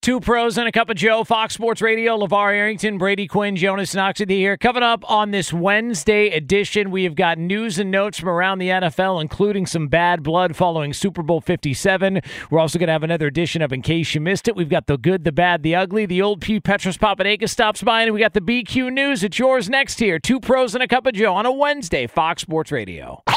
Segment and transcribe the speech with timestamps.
[0.00, 3.94] Two pros and a cup of Joe, Fox Sports Radio, LeVar Arrington, Brady Quinn, Jonas
[3.94, 4.56] Knox with you here.
[4.56, 8.68] Coming up on this Wednesday edition, we have got news and notes from around the
[8.68, 12.20] NFL, including some bad blood following Super Bowl 57.
[12.48, 14.54] We're also going to have another edition of In Case You Missed It.
[14.54, 16.06] We've got the good, the bad, the ugly.
[16.06, 19.24] The old Pew Petros Papadakis stops by, and we got the BQ News.
[19.24, 20.20] It's yours next here.
[20.20, 23.22] Two pros and a cup of Joe on a Wednesday, Fox Sports Radio.
[23.26, 23.34] Now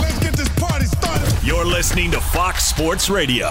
[0.00, 1.46] let's get this party started.
[1.46, 3.50] You're listening to Fox Sports Radio.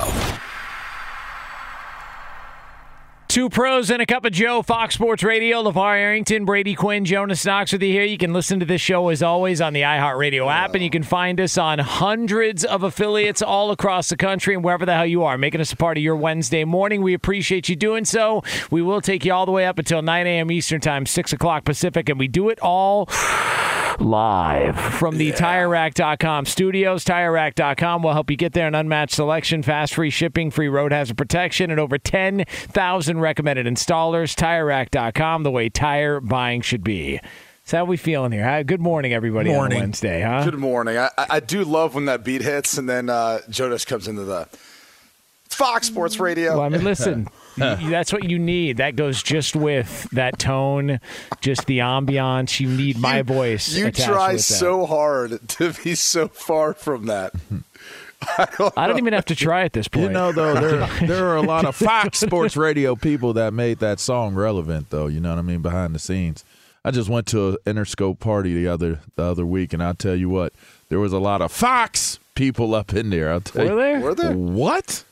[3.27, 7.45] Two pros and a cup of Joe, Fox Sports Radio, LeVar Arrington, Brady Quinn, Jonas
[7.45, 8.05] Knox with you here.
[8.05, 11.03] You can listen to this show as always on the iHeartRadio app, and you can
[11.03, 15.25] find us on hundreds of affiliates all across the country and wherever the hell you
[15.25, 17.01] are, making us a part of your Wednesday morning.
[17.01, 18.43] We appreciate you doing so.
[18.71, 20.49] We will take you all the way up until 9 a.m.
[20.49, 23.07] Eastern Time, 6 o'clock Pacific, and we do it all
[23.99, 27.03] live from the TireRack.com studios.
[27.05, 28.67] TireRack.com will help you get there.
[28.67, 34.35] An unmatched selection, fast free shipping, free road hazard protection, and over 10,000 recommended installers.
[34.35, 37.19] TireRack.com, the way tire buying should be.
[37.65, 38.63] So how we feeling here?
[38.63, 39.49] Good morning, everybody.
[39.49, 39.77] Morning.
[39.77, 40.45] On Wednesday, huh?
[40.45, 40.97] Good morning.
[40.97, 44.23] I, I I do love when that beat hits and then uh, Jonas comes into
[44.23, 44.47] the
[45.49, 46.51] Fox Sports Radio.
[46.53, 47.27] Well, I mean, listen, you-
[47.89, 48.77] that's what you need.
[48.77, 50.99] That goes just with that tone,
[51.41, 52.59] just the ambiance.
[52.59, 53.73] You need my voice.
[53.75, 57.33] you try so hard to be so far from that.
[58.37, 60.07] I don't, I don't even have to try at this point.
[60.07, 63.79] You know, though, there there are a lot of Fox Sports Radio people that made
[63.79, 65.07] that song relevant, though.
[65.07, 65.61] You know what I mean?
[65.61, 66.43] Behind the scenes,
[66.83, 70.15] I just went to an Interscope party the other the other week, and I'll tell
[70.15, 70.53] you what,
[70.89, 73.31] there was a lot of Fox people up in there.
[73.31, 73.77] I'll tell Were you.
[73.77, 73.99] there?
[73.99, 74.31] Were there?
[74.31, 75.03] What?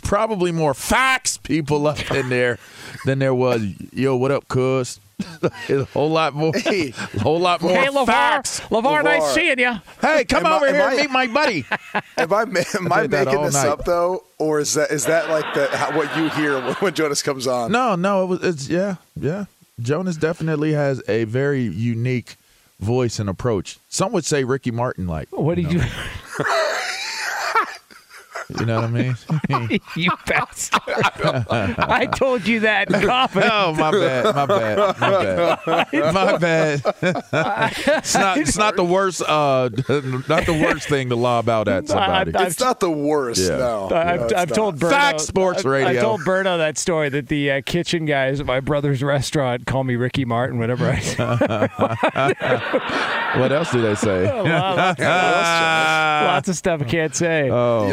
[0.00, 2.58] Probably more Fox people up in there
[3.04, 3.62] than there was.
[3.92, 5.00] Yo, what up, Cuz?
[5.68, 6.52] a whole lot more.
[6.54, 6.94] Hey.
[7.14, 8.06] a whole lot more Hey, LeVar.
[8.06, 8.60] Fox.
[8.70, 9.74] LeVar, nice seeing you.
[10.00, 11.66] Hey, come Am over am here I- meet my buddy.
[12.16, 13.68] Am I, am I did that making this night.
[13.68, 16.94] up though, or is that is that like the how, what you hear when, when
[16.94, 17.70] Jonas comes on?
[17.72, 18.42] No, no, it was.
[18.44, 19.44] It's yeah, yeah.
[19.80, 22.36] Jonas definitely has a very unique
[22.78, 23.78] voice and approach.
[23.88, 25.28] Some would say Ricky Martin like.
[25.32, 25.80] What did you?
[28.58, 29.80] You know what I mean?
[29.96, 30.80] you bastard!
[31.50, 33.50] I told you that in confidence.
[33.52, 36.82] oh, my bad, my bad, my bad, my bad.
[37.86, 38.38] it's not.
[38.38, 39.22] It's not the worst.
[39.22, 39.68] Uh,
[40.28, 42.34] not the worst thing to lob out at somebody.
[42.34, 43.40] I- It's not the worst.
[43.40, 43.56] Yeah.
[43.58, 44.90] No, I've, No, I've told Berto.
[44.90, 45.88] Fox Sports Radio.
[45.88, 49.84] I told Berto that story that the uh, kitchen guys at my brother's restaurant call
[49.84, 51.16] me Ricky Martin whenever I say
[53.38, 54.24] what else do they say?
[54.42, 57.48] lots, lots of stuff I can't say.
[57.50, 57.88] oh,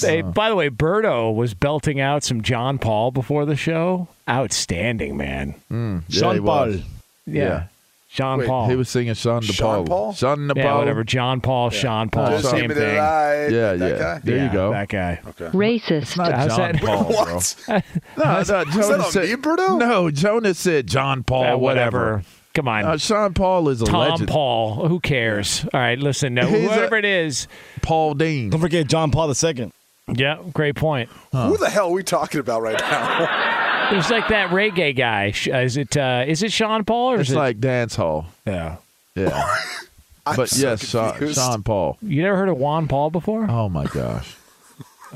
[0.00, 0.02] Jonas.
[0.02, 4.08] Hey, by the way, Berto was belting out some John Paul before the show.
[4.28, 5.54] Outstanding, man.
[5.70, 6.70] yeah, Sean Paul.
[6.70, 6.80] Yeah.
[7.26, 7.64] Yeah.
[8.10, 8.68] Sean Wait, Paul.
[8.70, 9.52] He was singing Sean DePaul.
[9.54, 10.12] Sean Paul?
[10.14, 10.56] Sean DePaul.
[10.56, 11.04] yeah, whatever.
[11.04, 12.96] John Paul, Sean Paul, Just same give me the thing.
[12.96, 13.48] light.
[13.50, 13.98] Yeah, that yeah.
[13.98, 14.18] Guy?
[14.24, 14.70] There you go.
[14.72, 15.20] That guy.
[15.28, 15.44] Okay.
[15.48, 16.16] Racist.
[16.16, 16.80] Not How's John that?
[16.82, 17.14] Paul, bro.
[17.14, 17.56] What?
[18.16, 19.78] No, no, Jonas that on said, me, Berto?
[19.78, 21.44] No, Jonas said John Paul.
[21.44, 21.98] Uh, whatever.
[21.98, 22.24] whatever.
[22.54, 22.84] Come on.
[22.86, 24.28] Uh, Sean Paul is a Tom legend.
[24.30, 24.88] Paul.
[24.88, 25.64] Who cares?
[25.74, 26.32] All right, listen.
[26.32, 27.46] Now, He's a- whoever it is.
[27.82, 28.48] Paul Dean.
[28.50, 29.70] Don't forget John Paul II.
[30.14, 31.08] Yeah, great point.
[31.32, 33.88] Who the hell are we talking about right now?
[33.90, 35.30] There's like that reggae guy.
[35.32, 35.96] Sh- Is it?
[35.96, 37.36] Uh, is it Sean Paul or is It's it?
[37.36, 38.26] like dance hall.
[38.46, 38.76] yeah.
[39.14, 39.50] Yeah.
[40.26, 41.36] I'm But so yes, Sean, confused.
[41.36, 41.96] Sean Paul.
[42.02, 43.50] You never heard of Juan Paul before?
[43.50, 44.34] Oh my gosh.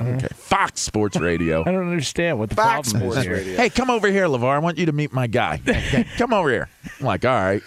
[0.01, 0.27] Okay.
[0.33, 1.61] Fox Sports Radio.
[1.61, 3.33] I don't understand what the Fox problem is here.
[3.35, 3.57] Radio.
[3.59, 4.55] Hey, come over here, LeVar.
[4.55, 5.61] I want you to meet my guy.
[5.69, 6.71] Okay, come over here.
[6.99, 7.63] I'm like, all right.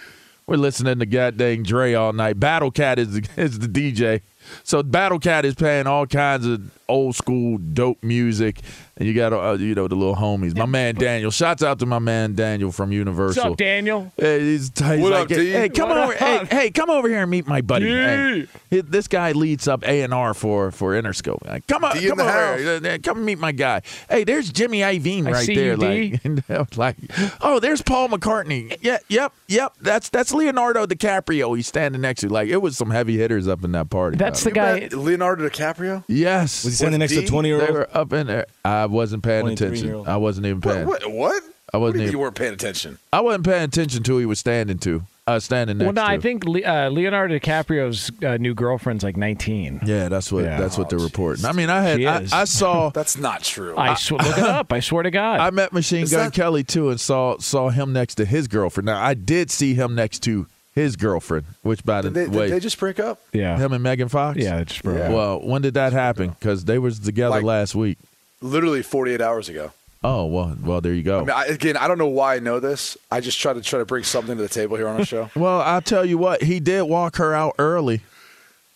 [0.47, 2.39] We're listening to goddamn Dre all night.
[2.39, 4.21] Battle Cat is the, is the DJ.
[4.63, 8.59] So Battle Cat is playing all kinds of old school dope music,
[8.97, 10.55] and you got uh, you know the little homies.
[10.55, 11.31] My man Daniel.
[11.31, 13.43] Shouts out to my man Daniel from Universal.
[13.43, 14.11] What's up, Daniel?
[14.17, 15.51] Hey, he's, he's What like, up, D?
[15.51, 16.19] hey, come What over, up?
[16.19, 17.85] hey, hey, come over here and meet my buddy.
[17.85, 18.47] D.
[18.69, 21.45] Hey, this guy leads up A and R for for Interscope.
[21.45, 22.93] Like, come on, come the over, here.
[22.93, 23.81] Uh, come meet my guy.
[24.09, 25.73] Hey, there's Jimmy Iovine right see there.
[25.73, 26.97] you, like, and like,
[27.41, 28.77] oh, there's Paul McCartney.
[28.81, 29.73] Yeah, yep, yep.
[29.81, 31.55] That's that's Leonardo DiCaprio.
[31.55, 32.29] He's standing next to.
[32.29, 34.17] Like, it was some heavy hitters up in that party.
[34.17, 34.87] That's by the guy.
[34.95, 36.03] Leonardo DiCaprio.
[36.07, 36.65] Yes.
[36.65, 38.45] Was he standing With next to 20 year They were up in there.
[38.63, 40.05] I wasn't paying attention.
[40.07, 40.87] I wasn't even paying.
[40.87, 41.09] What?
[41.09, 41.43] what?
[41.73, 42.11] I wasn't do you mean even.
[42.13, 42.99] you weren't paying attention?
[43.11, 45.03] I wasn't paying attention to who he was standing to.
[45.27, 46.07] Uh, standing next Well, no, to.
[46.07, 49.81] I think uh, Leonardo DiCaprio's uh, new girlfriend's like 19.
[49.83, 50.59] Yeah, that's what Yeah.
[50.59, 51.45] that's what they're reporting.
[51.45, 52.41] I mean, I had I.
[52.41, 53.75] I saw That's not true.
[53.75, 54.71] I sw- look it up.
[54.71, 55.39] I swear to God.
[55.41, 58.47] I met Machine Is Gun that- Kelly too, and saw saw him next to his
[58.47, 58.85] girlfriend.
[58.85, 60.45] Now I did see him next to
[60.75, 63.19] his girlfriend, which by the did, they, way, did they just break up?
[63.33, 63.57] yeah.
[63.57, 64.37] him and Megan Fox.
[64.37, 64.95] Yeah, it's bro.
[64.95, 65.09] Yeah.
[65.09, 66.29] Well, when did that happen?
[66.31, 67.97] Because they was together Like- last week.
[68.41, 69.71] Literally 48 hours ago.
[70.03, 71.17] Oh well, well there you go.
[71.17, 72.95] I mean, I, again, I don't know why I know this.
[73.11, 75.31] I just try to try to bring something to the table here on the show.
[75.35, 78.01] well, I'll tell you what, he did walk her out early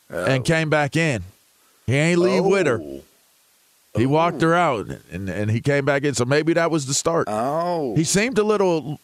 [0.10, 0.26] Oh.
[0.26, 1.22] and came back in.
[1.86, 2.80] He ain't leave with her.
[2.82, 3.02] Oh.
[3.96, 6.16] He walked her out and and he came back in.
[6.16, 7.28] So maybe that was the start.
[7.30, 9.00] Oh, he seemed a little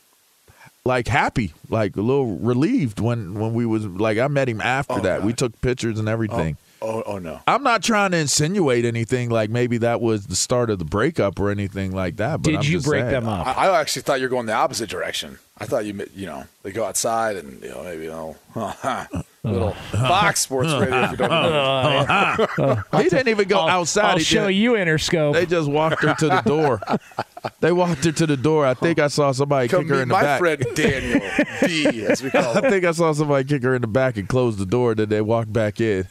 [0.86, 4.94] like happy, like a little relieved when when we was like I met him after
[4.94, 5.24] Oh, that.
[5.24, 6.58] We took pictures and everything.
[6.60, 7.40] oh, Oh, oh no.
[7.48, 11.40] I'm not trying to insinuate anything like maybe that was the start of the breakup
[11.40, 12.44] or anything like that.
[12.44, 13.12] But Did I'm you just break saying.
[13.12, 13.48] them up?
[13.48, 15.40] I, I actually thought you were going the opposite direction.
[15.58, 18.36] I thought you, mi- you know, they go outside and you know maybe you oh,
[18.56, 20.08] know, little uh-huh.
[20.08, 20.82] Fox Sports uh-huh.
[20.82, 21.04] Radio.
[21.04, 21.36] If you don't know.
[21.38, 22.84] Uh-huh.
[23.02, 24.06] He didn't even go I'll, outside.
[24.06, 25.34] I'll He show did- you Interscope.
[25.34, 26.82] They just walked her to the door.
[27.62, 28.66] they walked her to the door.
[28.66, 30.40] I think I saw somebody Come kick her in the my back.
[30.40, 31.22] friend Daniel
[31.66, 34.28] B, as we call I think I saw somebody kick her in the back and
[34.28, 34.94] close the door.
[34.94, 36.08] Then they walked back in.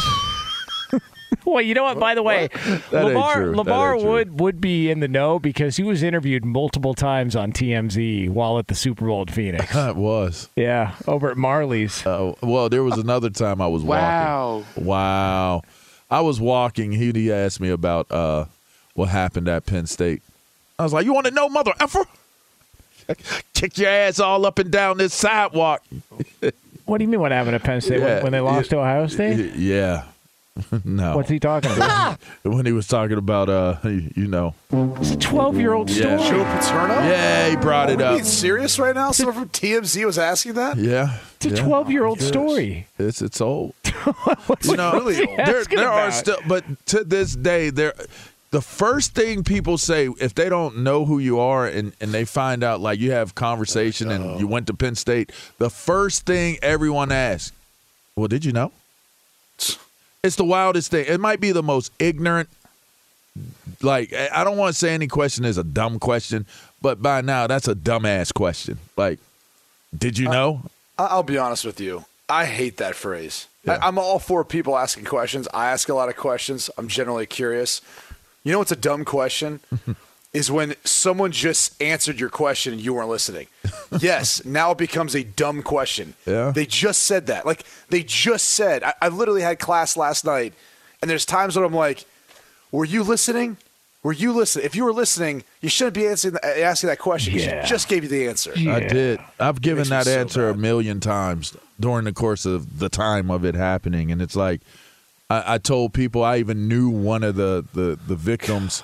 [1.44, 1.98] Well, you know what?
[1.98, 3.46] By the way, That ain't Lamar.
[3.46, 4.10] That Lamar ain't true.
[4.12, 8.58] would would be in the know because he was interviewed multiple times on TMZ while
[8.58, 9.64] at the Super Bowl at Phoenix.
[9.74, 10.48] it was.
[10.56, 12.04] yeah, over at Marley's.
[12.04, 14.84] Uh, well, there was another time I was walking.
[14.84, 15.62] Wow.
[16.10, 16.92] I was walking.
[16.92, 18.46] He, he asked me about uh,
[18.94, 20.22] what happened at Penn State.
[20.78, 22.04] I was like, "You want to know, mother effer?
[23.54, 25.82] Kick your ass all up and down this sidewalk."
[26.88, 27.20] What do you mean?
[27.20, 29.54] What happened at Penn State when, Yeah, when they lost yeah, to Ohio State?
[29.56, 30.04] Yeah.
[30.84, 31.14] no.
[31.16, 32.18] What's he talking about?
[32.42, 36.16] when he was talking about, uh, you know, it's a twelve-year-old Yeah.
[36.16, 36.30] story.
[36.30, 36.94] Joe Paterno.
[36.94, 38.18] yeah, he brought it Are up.
[38.18, 39.12] you serious right now?
[39.12, 40.76] Someone from TMZ was asking that.
[40.78, 42.28] Yeah, It's a twelve-year-old Yes.
[42.28, 42.86] story.
[42.98, 43.74] It's it's old.
[43.84, 45.38] It's you know, really old.
[45.38, 47.92] there, there are still, but to this day, there.
[48.50, 52.24] The first thing people say if they don't know who you are and, and they
[52.24, 56.56] find out like you have conversation and you went to Penn State, the first thing
[56.62, 57.52] everyone asks,
[58.16, 58.72] "Well, did you know?"
[60.24, 61.04] It's the wildest thing.
[61.06, 62.48] It might be the most ignorant.
[63.82, 66.44] Like I don't want to say any question is a dumb question,
[66.82, 68.78] but by now that's a dumbass question.
[68.96, 69.20] Like,
[69.96, 70.62] did you know?
[70.98, 72.04] I- I'll be honest with you.
[72.28, 73.46] I hate that phrase.
[73.64, 73.78] Yeah.
[73.80, 75.46] I, I'm all for people asking questions.
[75.54, 76.68] I ask a lot of questions.
[76.76, 77.80] I'm generally curious.
[78.48, 79.60] You know what's a dumb question?
[80.32, 83.46] is when someone just answered your question and you weren't listening.
[84.00, 86.14] yes, now it becomes a dumb question.
[86.24, 86.52] Yeah.
[86.52, 87.44] They just said that.
[87.44, 90.54] Like, they just said, I, I literally had class last night,
[91.02, 92.06] and there's times when I'm like,
[92.72, 93.58] were you listening?
[94.02, 94.64] Were you listening?
[94.64, 97.64] If you were listening, you shouldn't be answering, eh, asking that question because Yeah.
[97.66, 98.54] she just gave you the answer.
[98.56, 99.20] I did.
[99.38, 102.88] I've given Makes me that so answer a million times during the course of the
[102.88, 104.62] time of it happening, and it's like
[105.30, 108.82] I, I told people I even knew one of the the, the victims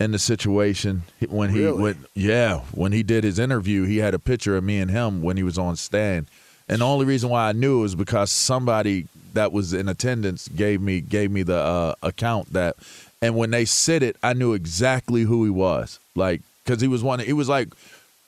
[0.00, 1.82] in the situation when he Really?
[1.82, 1.98] went.
[2.14, 5.36] Yeah, when he did his interview, he had a picture of me and him when
[5.36, 6.26] he was on stand,
[6.68, 10.80] and the only reason why I knew was because somebody that was in attendance gave
[10.80, 12.76] me gave me the uh, account that,
[13.22, 17.02] and when they said it, I knew exactly who he was, like because he was
[17.02, 17.20] one.
[17.20, 17.68] He was like.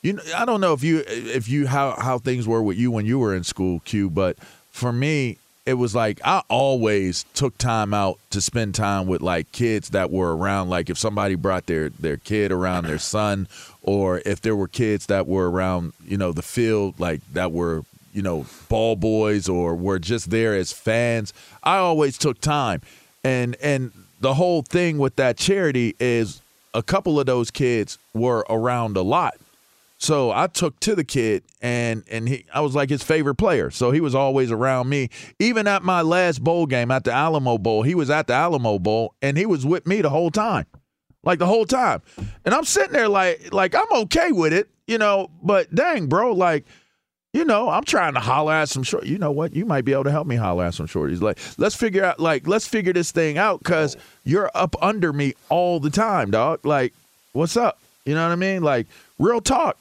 [0.03, 2.89] You know, I don't know if you if you how how things were with you
[2.89, 4.35] when you were in school, Q, but
[4.71, 9.51] for me, it was like I always took time out to spend time with like
[9.51, 10.69] kids that were around.
[10.69, 13.47] Like if somebody brought their their kid around their son,
[13.81, 17.83] or if there were kids that were around, you know, the field like that were
[18.13, 21.33] you know ball boys or were just there as fans.
[21.63, 22.81] I always took time,
[23.23, 26.41] and and the whole thing with that charity is
[26.73, 29.35] a couple of those kids were around a lot.
[30.01, 33.69] So I took to the kid and and he I was like his favorite player.
[33.69, 35.09] So he was always around me.
[35.37, 38.79] Even at my last bowl game at the Alamo Bowl, he was at the Alamo
[38.79, 40.65] Bowl and he was with me the whole time.
[41.23, 42.01] Like the whole time.
[42.43, 46.33] And I'm sitting there like like I'm okay with it, you know, but dang, bro,
[46.33, 46.65] like
[47.33, 49.05] You know, I'm trying to holler at some short.
[49.05, 49.55] You know what?
[49.55, 51.21] You might be able to help me holler at some shorties.
[51.21, 55.35] Like, let's figure out, like, let's figure this thing out because you're up under me
[55.47, 56.65] all the time, dog.
[56.65, 56.93] Like,
[57.31, 57.79] what's up?
[58.05, 58.63] You know what I mean?
[58.63, 59.77] Like, real talk.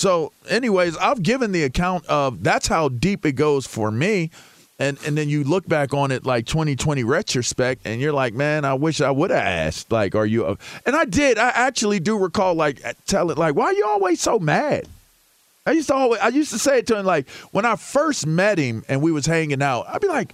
[0.00, 4.30] So, anyways, I've given the account of that's how deep it goes for me.
[4.78, 8.64] And and then you look back on it like 2020 retrospect, and you're like, man,
[8.64, 9.92] I wish I would have asked.
[9.92, 10.56] Like, are you?
[10.86, 11.36] And I did.
[11.36, 14.88] I actually do recall like uh, telling like, why are you always so mad?
[15.66, 18.26] I used to always I used to say it to him like when I first
[18.26, 20.32] met him and we was hanging out, I'd be like,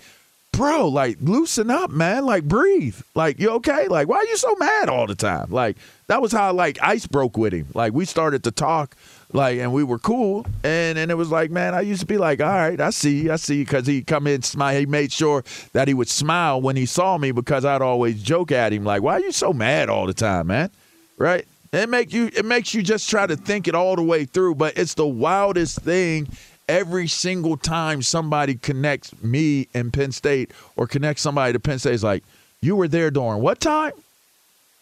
[0.52, 2.24] bro, like loosen up, man.
[2.24, 3.00] Like breathe.
[3.16, 3.88] Like, you okay?
[3.88, 5.50] Like, why are you so mad all the time?
[5.50, 7.66] Like, that was how like ice broke with him.
[7.74, 8.96] Like we started to talk,
[9.32, 10.46] like, and we were cool.
[10.62, 13.30] And and it was like, man, I used to be like, all right, I see,
[13.30, 14.78] I see, because he come in, smile.
[14.78, 18.52] He made sure that he would smile when he saw me because I'd always joke
[18.52, 20.70] at him like, why are you so mad all the time, man?
[21.18, 21.46] Right?
[21.72, 24.54] It make you it makes you just try to think it all the way through,
[24.54, 26.28] but it's the wildest thing
[26.68, 31.94] every single time somebody connects me and Penn State or connects somebody to Penn State
[31.94, 32.24] is like,
[32.60, 33.92] you were there during what time?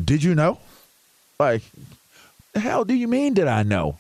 [0.03, 0.59] Did you know?
[1.39, 1.63] Like,
[2.53, 3.99] the hell do you mean did I know?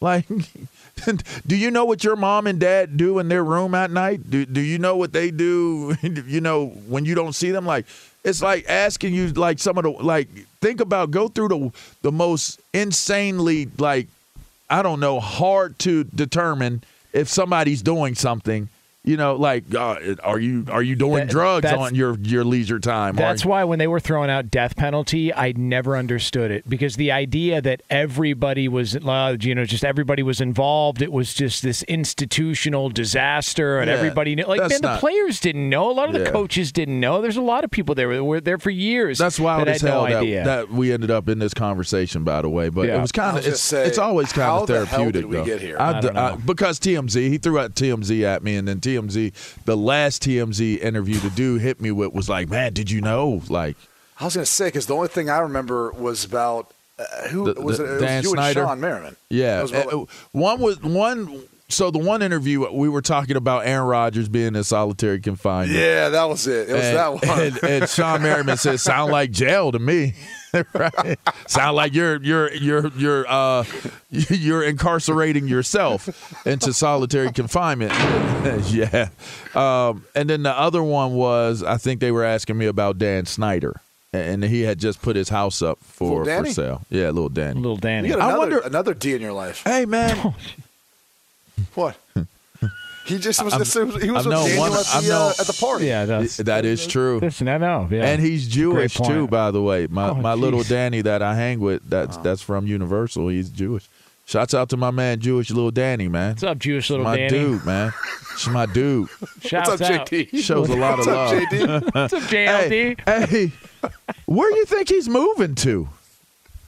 [0.00, 0.26] Like,
[1.46, 4.30] do you know what your mom and dad do in their room at night?
[4.30, 7.66] Do, do you know what they do, you know, when you don't see them?
[7.66, 7.84] Like,
[8.24, 10.28] it's like asking you, like, some of the, like,
[10.60, 14.08] think about, go through the, the most insanely, like,
[14.70, 18.70] I don't know, hard to determine if somebody's doing something.
[19.02, 22.78] You know, like, uh, are you are you doing That- drugs on your your leisure
[22.78, 23.14] time?
[23.14, 26.96] Are That's why when they were throwing out death penalty, I never understood it because
[26.96, 31.00] the idea that everybody was, uh, you know, just everybody was involved.
[31.00, 34.44] It was just this institutional disaster, and Yeah, everybody knew.
[34.44, 35.90] Like, that's man, the not- players didn't know.
[35.90, 37.22] A lot of the coaches didn't know.
[37.22, 39.16] There's a lot of people there that were there for years.
[39.16, 40.44] That's wild that as hell no that, idea.
[40.44, 42.68] that we ended up in this conversation, by the way.
[42.68, 42.98] But Yeah.
[42.98, 45.22] it was kind of it's, say, it's always kind how of the hell therapeutic.
[45.22, 45.44] did we though.
[45.46, 45.78] get here?
[45.80, 46.38] I I d- don't know.
[46.44, 51.16] because TMZ, he threw out TMZ at me, and then TMZ, the last TMZ interview
[51.20, 53.76] the dude hit me with was like, "Man, did you know?" Like,
[54.18, 57.52] I was going to say because the only thing I remember was about uh, who
[57.52, 57.88] The- was the- it?
[57.88, 58.60] It was Dan you Snyder?
[58.60, 59.16] and Shawne Merriman.
[59.30, 61.42] Yeah, was uh, about- one was one.
[61.68, 65.78] So the one interview we were talking about Aaron Rodgers being in solitary confinement.
[65.78, 66.68] yeah, that was it.
[66.68, 67.40] It was and, that one.
[67.40, 70.14] And, and Shawne Merriman said, "Sound like jail to me."
[70.74, 71.18] right?
[71.46, 73.64] Sound like you're you're you're you're uh
[74.10, 77.92] you're incarcerating yourself into solitary confinement.
[78.70, 79.08] yeah.
[79.54, 83.26] Um, and then the other one was I think they were asking me about Dan
[83.26, 83.80] Snyder.
[84.12, 86.82] And he had just put his house up for, for sale.
[86.90, 87.60] Yeah, little Danny.
[87.60, 88.08] Little Danny.
[88.08, 89.62] you got I wonder- another D in your life.
[89.64, 90.34] Hey man,
[91.74, 91.96] What?
[93.10, 93.52] He just was.
[93.54, 95.52] I'm- he was I'm with no Daniel one- at I'm the, no- uh, at the
[95.60, 95.86] party.
[95.86, 97.18] yeah, that's that is true.
[97.20, 97.88] Listen, I know.
[97.90, 98.04] Yeah.
[98.06, 99.86] And he's Jewish too, by the way.
[99.88, 100.62] My Oh, my little.
[100.62, 103.28] Danny that I hang with, that's that's from Universal.
[103.28, 103.88] He's Jewish.
[104.26, 106.30] Shouts out to my man, Jewish little Danny, man.
[106.32, 107.36] What's up, Jewish little my Danny?
[107.38, 107.92] My dude, man.
[108.34, 109.08] It's my dude.
[109.42, 110.06] Shouts What's up, out.
[110.10, 110.38] JD?
[110.44, 111.42] Shows a lot of up, love.
[111.42, 111.94] JD?
[111.94, 113.00] What's up, JLD?
[113.08, 113.52] Hey, hey,
[114.26, 115.88] where you think he's moving to?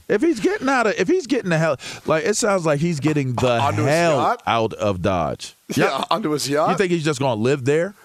[0.07, 2.99] If he's getting out of, if he's getting the hell, like it sounds like he's
[2.99, 5.55] getting the Onto hell out of Dodge.
[5.75, 6.69] Yeah, onto his yacht.
[6.69, 7.95] You think he's just going to live there?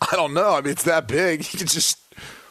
[0.00, 0.54] I don't know.
[0.54, 1.42] I mean, it's that big.
[1.44, 1.98] He can just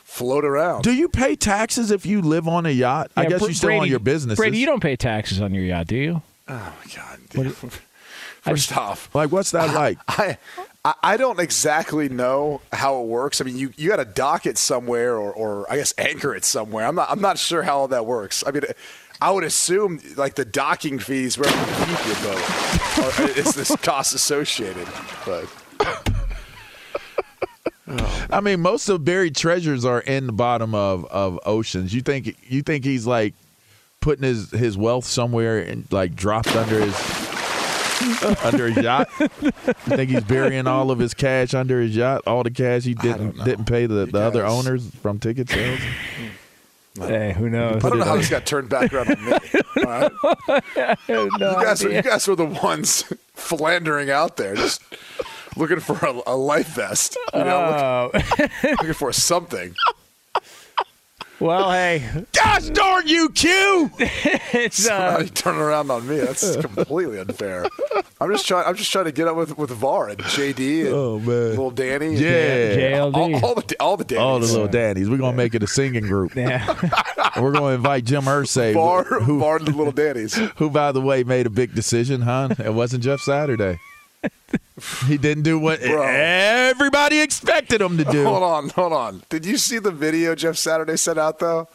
[0.03, 0.83] float around.
[0.83, 3.09] Do you pay taxes if you live on a yacht?
[3.15, 4.37] I guess Br- you still Brady, on your business.
[4.37, 6.21] Brady, you don't pay taxes on your yacht, do you?
[6.47, 7.19] oh my god.
[7.29, 7.55] dude.
[8.41, 9.97] First off, like, what's that like?
[10.07, 10.37] I
[11.03, 13.41] I- don't exactly know how it works.
[13.41, 16.45] I mean, you, you got to dock it somewhere, or, or I guess anchor it
[16.45, 16.85] somewhere.
[16.85, 18.43] I'm not I'm not sure how all that works.
[18.45, 18.63] I mean,
[19.21, 23.53] I would assume like the docking fees where you keep your boat are- uh, is
[23.55, 24.87] this cost associated,
[25.25, 25.47] but.
[28.29, 31.93] I mean, most of buried treasures are in the bottom of, of oceans.
[31.93, 33.33] You think you think he's like
[34.01, 36.95] putting his, his wealth somewhere and like dropped under his
[38.43, 39.09] under his yacht?
[39.19, 42.23] You think he's burying all of his cash under his yacht?
[42.27, 45.79] All the cash he didn't didn't pay the, the other owners from ticket sales?
[46.99, 47.85] Hey, who knows?
[47.85, 49.31] I don't know how this got turned back around on me.
[49.77, 50.11] All right?
[51.07, 53.03] no You guys, are, you guys were the ones
[53.35, 54.81] philandering out there, just
[55.55, 57.15] looking for a, a life vest.
[57.35, 59.75] You know, Oh, looking, looking for something.
[61.39, 62.03] Well, hey,
[62.33, 63.91] Gosh darn you, Q!
[63.99, 66.17] it's Now uh, you turn around on me.
[66.17, 67.65] That's completely unfair.
[68.19, 68.65] I'm just trying.
[68.65, 71.27] I'm just trying to get up with with Var and JD and Oh, man.
[71.27, 72.07] little Danny.
[72.07, 72.99] and Yeah.
[72.99, 73.43] all, JLD.
[73.43, 74.19] all the all the Dannies.
[74.19, 75.09] All the little daddies.
[75.09, 76.35] We're gonna make it a singing group.
[76.35, 76.65] yeah.
[77.39, 80.35] We're gonna invite Jim Irsay, Var, who, Var and the little Dannies.
[80.57, 82.49] who by the way made a big decision, huh?
[82.57, 83.79] It wasn't Jeff Saturday.
[85.07, 86.03] He didn't do what Bro.
[86.03, 88.23] everybody expected him to do.
[88.25, 89.23] Hold on, hold on.
[89.29, 91.67] Did you see the video Jeff Saturday sent out though?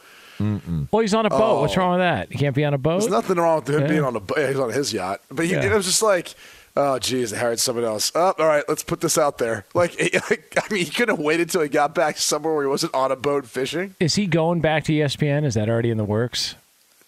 [0.90, 1.40] Well, he's on a boat.
[1.58, 1.60] Oh.
[1.60, 2.32] What's wrong with that?
[2.32, 3.00] He can't be on a boat.
[3.00, 3.86] There's nothing wrong with him Yeah.
[3.86, 4.38] being on a boat.
[4.48, 5.64] He's on his yacht, but he, Yeah.
[5.64, 6.34] it was just like
[6.74, 8.10] Oh, geez, they hired someone else.
[8.14, 9.66] Oh, all right, let's put this out there.
[9.74, 12.94] Like, I mean, he couldn't have waited until he got back somewhere where he wasn't
[12.94, 13.94] on a boat fishing.
[14.00, 15.44] Is he going back to ESPN?
[15.44, 16.54] Is that already in the works?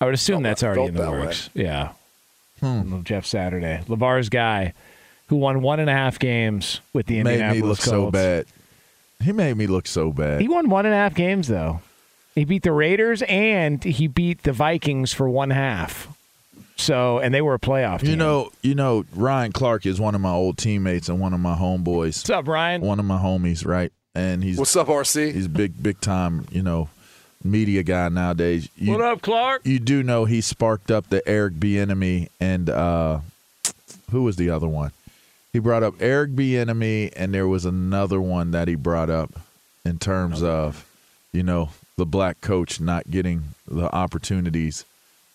[0.03, 1.19] I would assume Felt that's already in the that way.
[1.21, 1.49] works.
[1.55, 1.93] Yeah.
[2.61, 2.83] Hmm.
[2.83, 4.75] Little Jeff Saturday, LeVar's guy,
[5.35, 7.91] who won one and a half games with the Indianapolis made Indianapolis me look Colts.
[7.91, 8.47] so bad.
[9.25, 10.41] He made me look so bad.
[10.41, 11.81] He won one and a half games though.
[12.37, 16.09] He beat the Raiders and he beat the Vikings for one half.
[16.77, 18.11] So, and they were a playoff team.
[18.11, 21.41] You know, you know, Ryan Clark is one of my old teammates and one of
[21.41, 22.19] my homeboys.
[22.19, 22.81] what's up, Ryan?
[22.81, 23.93] One of my homies, right?
[24.15, 25.33] And he's What's up, RC?
[25.33, 26.47] he's big, big time.
[26.51, 26.89] You know,
[27.43, 28.69] media guy nowadays.
[28.77, 29.63] You, what up, Clark?
[29.65, 33.21] You do know he sparked up the Eric Bieniemy and uh,
[34.11, 34.93] who was the other one?
[35.55, 39.31] He brought up Eric Bieniemy, and there was another one that he brought up
[39.85, 40.85] in terms of,
[41.33, 44.85] you know, the black coach not getting the opportunities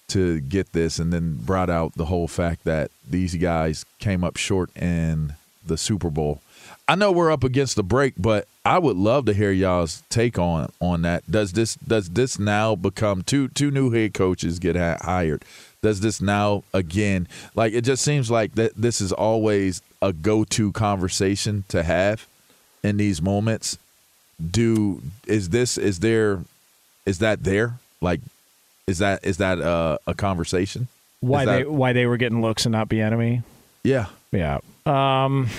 [0.09, 4.35] to get this, and then brought out the whole fact that these guys came up
[4.35, 5.35] short in
[5.65, 6.41] the Super Bowl.
[6.85, 10.37] I know we're up against the break, but I would love to hear y'all's take
[10.37, 11.31] on on that.
[11.31, 15.45] Does this does this now become two two new head coaches get ha- hired?
[15.81, 20.43] Does this now again like it just seems like that this is always a go
[20.45, 22.27] to conversation to have
[22.83, 23.77] in these moments?
[24.51, 26.39] Do is this is there
[27.05, 28.21] is that there like
[28.87, 30.87] is that is that uh, a conversation?
[31.21, 33.43] Why Is they why they were getting looks and not Bieniemy?
[33.83, 34.05] Yeah.
[34.31, 34.59] Yeah.
[34.85, 35.49] Um,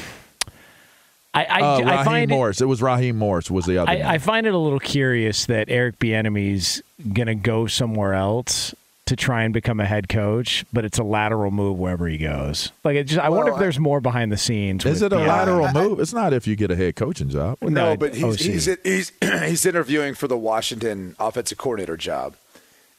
[1.35, 2.61] I I, Uh, I find it, Morris.
[2.61, 3.91] It, was Raheem Morris was the other.
[3.91, 6.83] I, I find it a little curious that Eric Bieniemy's
[7.13, 8.75] gonna go somewhere else
[9.11, 12.71] to try and become a head coach, but it's a lateral move wherever he goes.
[12.85, 14.87] Like, it just, I wonder if there's more behind the scenes.
[14.87, 15.27] Is with it a Bieniemy.
[15.27, 15.99] lateral move?
[15.99, 17.59] It's not if you get a head coaching job.
[17.61, 22.37] No, No, but he's he's, he's he's interviewing for the Washington offensive coordinator job.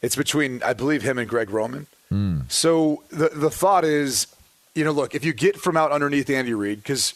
[0.01, 1.87] It's between I believe him and Greg Roman.
[2.09, 2.41] Hmm.
[2.49, 4.27] So the the thought is,
[4.75, 7.13] you know, look, if you get from out underneath Andy Reid, because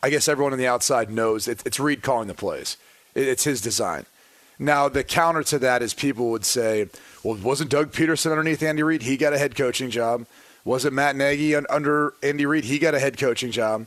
[0.00, 2.76] I guess everyone on the outside knows it, it's Reid calling the plays.
[3.16, 4.06] It, it's his design.
[4.58, 6.88] Now the counter to that is people would say,
[7.22, 9.02] well, wasn't Doug Pederson underneath Andy Reid?
[9.02, 10.26] He got a head coaching job.
[10.64, 12.64] Wasn't Matt Nagy un- under Andy Reid?
[12.64, 13.86] He got a head coaching job.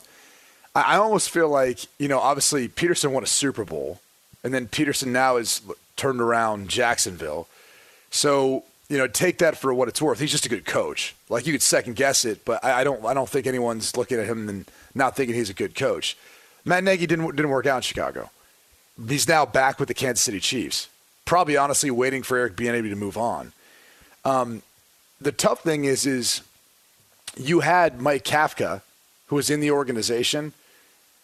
[0.73, 3.99] I almost feel like, you know, obviously Pederson won a Super Bowl,
[4.41, 5.61] and then Pederson now is
[5.97, 7.47] turned around Jacksonville.
[8.09, 10.19] So, you know, take that for what it's worth.
[10.19, 11.13] He's just a good coach.
[11.29, 14.17] Like you could second guess it, but I, I don't I don't think anyone's looking
[14.17, 16.17] at him and not thinking he's a good coach.
[16.63, 18.29] Matt Nagy didn't didn't work out in Chicago.
[19.07, 20.89] He's now back with the Kansas City Chiefs.
[21.25, 23.53] Probably honestly waiting for Eric Bieniemy to move on.
[24.25, 24.61] Um,
[25.19, 26.41] the tough thing is is
[27.37, 28.81] you had Mike Kafka,
[29.27, 30.53] who was in the organization,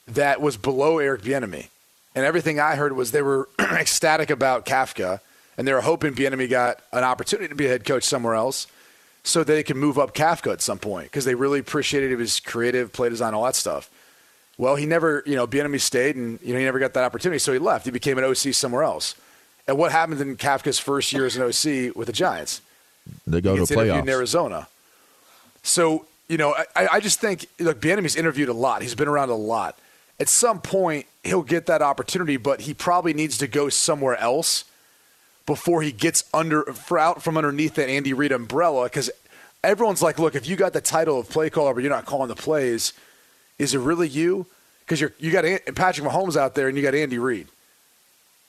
[0.08, 1.68] that was below Eric Bieniemy,
[2.16, 5.20] and everything I heard was they were ecstatic about Kafka,
[5.58, 8.68] and they were hoping Bieniemy got an opportunity to be a head coach somewhere else,
[9.24, 12.94] so they could move up Kafka at some point because they really appreciated his creative
[12.94, 13.90] play design, all that stuff.
[14.58, 17.38] Well, he never, you know, Bieniemy stayed, and you know he never got that opportunity,
[17.40, 17.86] so he left.
[17.86, 19.16] He became an OC somewhere else.
[19.68, 22.62] And what happened in Kafka's first year as an OC with the Giants?
[23.26, 24.10] They go He to gets interviewed in.
[24.10, 24.68] Arizona.
[25.62, 28.82] So, you know, I, I just think, look, Bieniemy's interviewed a lot.
[28.82, 29.78] He's been around a lot.
[30.20, 34.64] At some point, he'll get that opportunity, but he probably needs to go somewhere else
[35.46, 38.86] before he gets under for out from underneath that Andy Reid umbrella.
[38.86, 39.12] Because
[39.64, 42.30] everyone's like, look, if you got the title of play caller, but you're not calling
[42.30, 42.94] the plays,
[43.60, 44.46] is it really you?
[44.82, 45.44] Because you're you got
[45.76, 47.48] Patrick Mahomes out there and you got Andy Reid.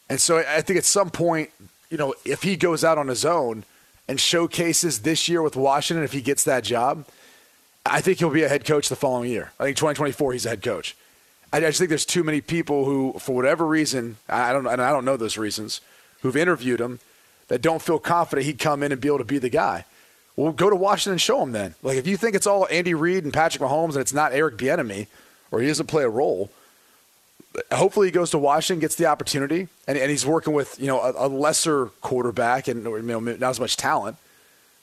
[0.09, 1.51] And so I think at some point,
[1.91, 3.65] you know, if he goes out on his own
[4.07, 7.07] and showcases this year with Washington, if he gets that job,
[7.85, 9.53] I think he'll be a head coach the following year.
[9.59, 10.97] I think 2024 he's a head coach.
[11.53, 14.91] I just think there's too many people who, for whatever reason, I don't, and I
[14.91, 15.81] don't know those reasons,
[16.21, 17.01] who've interviewed him
[17.49, 19.85] that don't feel confident he'd come in and be able to be the guy.
[20.39, 21.75] Well, go to Washington and show him then.
[21.83, 24.57] Like if you think it's all Andy Reid and Patrick Mahomes and it's not Eric
[24.57, 25.09] Bieniemy
[25.51, 26.49] or he doesn't play a role,
[27.73, 31.01] hopefully he goes to Washington, gets the opportunity, and, and he's working with you know
[31.01, 34.17] a, a lesser quarterback and you know, not as much talent.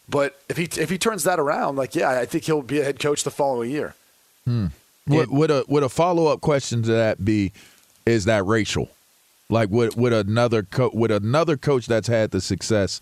[0.09, 2.83] But if he if he turns that around, like yeah, I think he'll be a
[2.83, 3.95] head coach the following year.
[4.43, 4.67] Hmm.
[5.07, 7.53] Would, would a would a follow up question to that be,
[8.05, 8.89] is that racial?
[9.49, 12.99] Like would would another co- would another coach that's had the success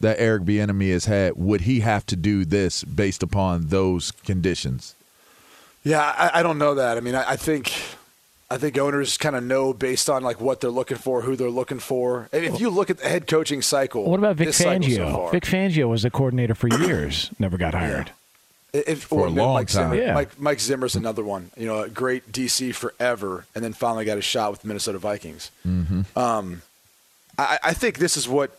[0.00, 4.94] that Eric Bieniemy has had, would he have to do this based upon those conditions?
[5.82, 6.96] Yeah, I, I don't know that.
[6.96, 7.72] I mean, I, I think
[8.50, 11.50] I think owners kind of know based on like what they're looking for, who they're
[11.50, 12.28] looking for.
[12.32, 14.88] And if you look at the head coaching cycle, What about Vic this cycle so
[14.88, 15.32] Fangio?
[15.32, 18.12] Vic Fangio was the coordinator for years, never got hired.
[18.72, 19.90] If, For a long Mike time.
[19.90, 20.14] Zimmer, Yeah.
[20.14, 21.50] Mike, Mike Zimmer's another one.
[21.56, 24.98] You know, a great DC forever, and then finally got a shot with the Minnesota
[24.98, 25.50] Vikings.
[26.16, 26.62] Um,
[27.38, 28.58] I, I think this is what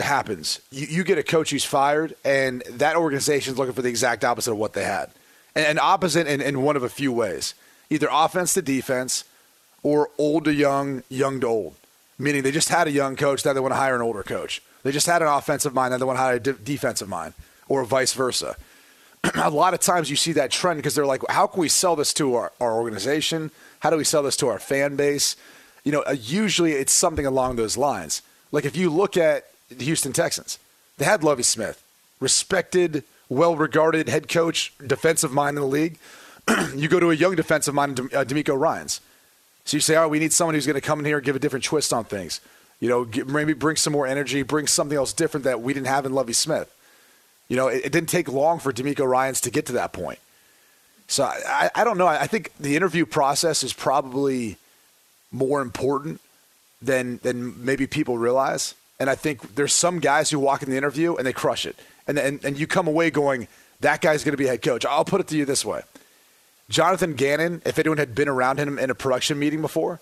[0.00, 0.60] happens.
[0.70, 4.52] You, you get a coach who's fired, and that organization's looking for the exact opposite
[4.52, 5.10] of what they had.
[5.54, 7.54] and opposite in, in one of a few ways
[7.90, 9.24] either offense to defense
[9.82, 11.74] or old to young, young to old.
[12.18, 14.60] Meaning they just had a young coach, now they want to hire an older coach.
[14.82, 17.34] They just had an offensive mind, now they want to hire a de- defensive mind,
[17.68, 18.56] or vice versa.
[19.34, 21.96] a lot of times you see that trend because they're like, how can we sell
[21.96, 23.50] this to our, our organization?
[23.80, 25.36] How do we sell this to our fan base?
[25.84, 28.22] You know, uh, usually it's something along those lines.
[28.52, 30.58] Like if you look at the Houston Texans,
[30.96, 31.82] they had Lovie Smith,
[32.20, 35.98] respected, well regarded head coach, defensive mind in the league.
[36.74, 39.00] you go to a young defensive mind, uh, DeMeco Ryans.
[39.64, 41.36] So you say, oh, we need someone who's going to come in here and give
[41.36, 42.40] a different twist on things.
[42.80, 46.06] You know, maybe bring some more energy, bring something else different that we didn't have
[46.06, 46.74] in Lovie Smith.
[47.48, 50.18] You know, it, it didn't take long for DeMeco Ryans to get to that point.
[51.08, 52.06] So I, I, I don't know.
[52.06, 54.56] I, I think the interview process is probably
[55.32, 56.20] more important
[56.80, 58.74] than than maybe people realize.
[59.00, 61.76] And I think there's some guys who walk in the interview and they crush it,
[62.06, 63.46] and and, and you come away going,
[63.80, 64.84] that guy's going to be head coach.
[64.84, 65.82] I'll put it to you this way:
[66.68, 70.00] Jonathan Gannon, if anyone had been around him in a production meeting before,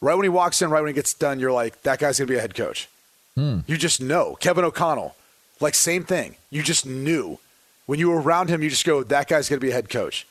[0.00, 2.26] right when he walks in, right when he gets done, you're like, that guy's going
[2.26, 2.88] to be a head coach.
[3.36, 3.60] Hmm.
[3.66, 4.36] You just know.
[4.40, 5.14] Kevin O'Connell,
[5.60, 6.36] like same thing.
[6.50, 7.38] You just knew
[7.86, 8.62] when you were around him.
[8.62, 10.26] You just go, that guy's going to be a head coach.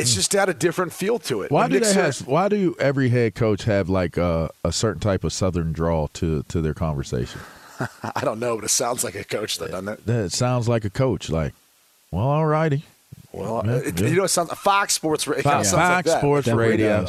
[0.00, 1.50] It's just got a different feel to it.
[1.50, 2.26] Why When do Nick they Sirianni- have?
[2.26, 6.42] Why do every head coach have like a, a certain type of southern drawl to
[6.44, 7.40] to their conversation?
[8.02, 10.06] I don't know, but it sounds like a coach, though, doesn't it?
[10.06, 11.30] That sounds like a coach.
[11.30, 11.54] Like,
[12.10, 12.84] well, all righty.
[13.32, 14.08] Well, Yeah, it, yeah.
[14.08, 15.26] you know, it sounds Fox Sports.
[15.26, 16.18] It kinda Fox, sounds like Fox that.
[16.18, 17.06] Sports Radio.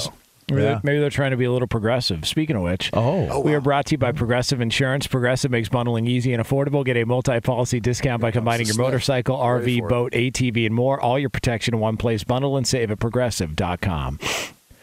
[0.52, 0.58] Though.
[0.58, 0.70] Maybe, Yeah.
[0.74, 2.28] they're, maybe they're trying to be a little progressive.
[2.28, 5.08] Speaking of which, Oh, we are brought to you by Progressive Insurance.
[5.08, 6.86] Progressive makes bundling easy and affordable.
[6.86, 9.90] Get a multi-policy discount by combining your motorcycle, Ready RV, for it.
[9.90, 11.00] boat, ATV, and more.
[11.00, 12.24] All your protection in one place.
[12.24, 14.20] Bundle and save at progressive.com.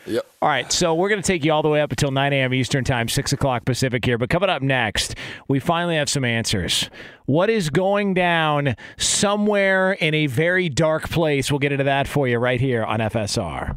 [0.07, 0.27] Yep.
[0.41, 2.55] All right, so we're going to take you all the way up until 9 a.m.
[2.55, 4.17] Eastern Time, 6 o'clock Pacific here.
[4.17, 5.15] But coming up next,
[5.49, 6.89] we finally have some answers.
[7.27, 11.53] What is going down somewhere in a very dark place?
[11.53, 13.77] We'll get into that for you right here on FSR.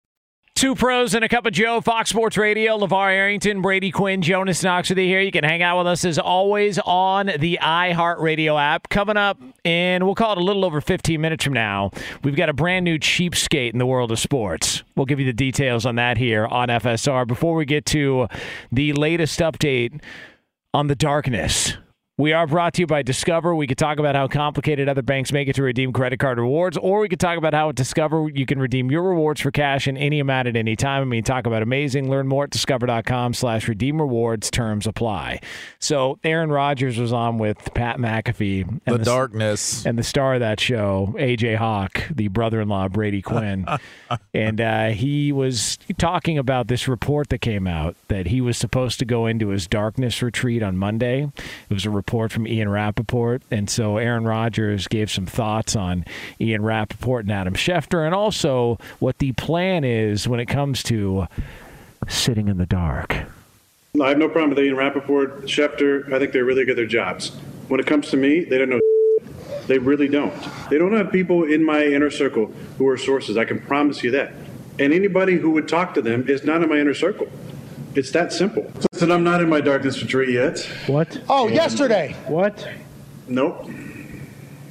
[0.61, 4.61] Two pros and a cup of Joe, Fox Sports Radio, LeVar Arrington, Brady Quinn, Jonas
[4.61, 5.19] Knox with you here.
[5.19, 8.87] You can hang out with us as always on the iHeartRadio app.
[8.87, 11.89] Coming up, and we'll call it a little over 15 minutes from now,
[12.23, 14.83] we've got a brand new cheapskate in the world of sports.
[14.95, 17.25] We'll give you the details on that here on FSR.
[17.25, 18.27] Before we get to
[18.71, 19.99] the latest update
[20.75, 21.75] on the darkness
[22.21, 23.55] we are brought to you by Discover.
[23.55, 26.77] We could talk about how complicated other banks make it to redeem credit card rewards,
[26.77, 29.87] or we could talk about how at Discover you can redeem your rewards for cash
[29.87, 31.01] in any amount at any time.
[31.01, 32.11] I mean, talk about amazing.
[32.11, 34.51] Learn more at discover.com slash redeem rewards.
[34.51, 35.39] Terms apply.
[35.79, 38.67] So Aaron Rodgers was on with Pat McAfee.
[38.67, 39.85] And The s- darkness.
[39.87, 43.65] And the star of that show, AJ Hawk, the brother-in-law of Brady Quinn.
[44.35, 48.99] and uh, he was talking about this report that came out that he was supposed
[48.99, 51.23] to go into his darkness retreat on Monday.
[51.67, 53.41] It was a report from Ian Rapoport.
[53.49, 56.05] And so Aaron Rodgers gave some thoughts on
[56.39, 61.27] Ian Rapoport and Adam Schefter and also what the plan is when it comes to
[62.07, 63.15] sitting in the dark.
[64.01, 66.11] I have no problem with Ian Rapoport, Schefter.
[66.13, 67.29] I think they're really good at their jobs.
[67.67, 68.79] When it comes to me, they don't know.
[69.67, 70.33] They really don't.
[70.69, 72.47] They don't have people in my inner circle
[72.77, 73.37] who are sources.
[73.37, 74.33] I can promise you that.
[74.79, 77.27] And anybody who would talk to them is not in my inner circle.
[77.93, 78.71] It's that simple.
[78.93, 80.59] Listen, I'm not in my darkness retreat yet.
[80.87, 81.21] What?
[81.27, 82.15] Oh, yesterday.
[82.27, 82.65] What?
[83.27, 83.67] Nope.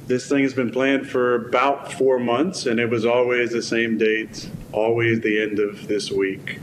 [0.07, 3.97] This thing has been planned for about four months, and it was always the same
[3.97, 6.59] date, always the end of this week.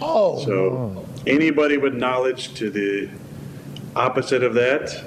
[0.00, 0.44] Oh.
[0.44, 3.08] So anybody with knowledge to the
[3.96, 5.02] opposite of that,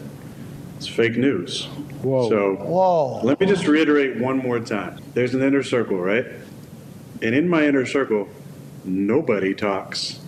[0.78, 1.66] it's fake news.
[2.02, 2.30] Whoa.
[2.30, 3.22] So Whoa.
[3.24, 5.00] let me just reiterate one more time.
[5.14, 6.26] There's an inner circle, right?
[7.22, 8.28] And in my inner circle,
[8.86, 10.20] nobody talks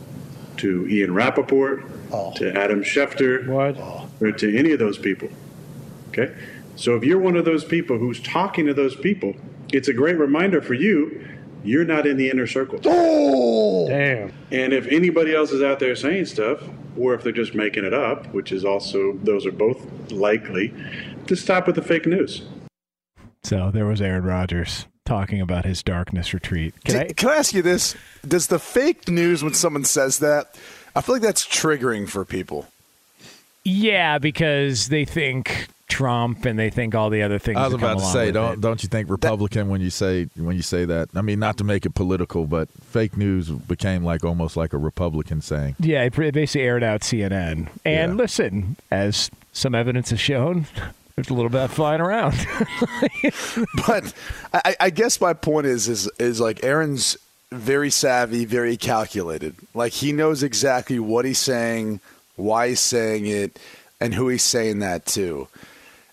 [0.61, 2.33] to Ian Rapoport, oh.
[2.35, 3.77] to Adam Schefter, What?
[4.21, 5.29] or to any of those people.
[6.09, 6.33] Okay?
[6.75, 9.35] So if you're one of those people who's talking to those people,
[9.73, 11.27] it's a great reminder for you
[11.63, 12.79] you're not in the inner circle.
[12.85, 13.87] Oh.
[13.87, 14.33] Damn.
[14.51, 16.59] And if anybody else is out there saying stuff,
[16.97, 20.73] or if they're just making it up, which is also, those are both likely,
[21.27, 22.43] to stop with the fake news.
[23.43, 26.73] So there was Aaron Rodgers talking about his darkness retreat.
[26.83, 27.95] Can I, Can I ask you this?
[28.27, 30.55] Does the fake news when someone says that?
[30.95, 32.67] I feel like that's triggering for people.
[33.63, 37.57] Yeah, because they think Trump and they think all the other things.
[37.57, 38.61] I was that come about to say, don't it.
[38.61, 41.09] don't you think Republican when you say when you say that?
[41.15, 44.77] I mean, not to make it political, but fake news became like almost like a
[44.77, 45.75] Republican saying.
[45.79, 47.67] Yeah, it basically aired out CNN.
[47.85, 48.15] And Yeah.
[48.17, 50.65] listen, as some evidence has shown,
[51.15, 52.35] there's a little bit flying around.
[53.87, 54.13] but
[54.53, 57.17] I, I guess my point is is is like Aaron's
[57.51, 59.55] very savvy, very calculated.
[59.73, 61.99] Like he knows exactly what he's saying,
[62.35, 63.59] why he's saying it,
[63.99, 65.47] and who he's saying that to.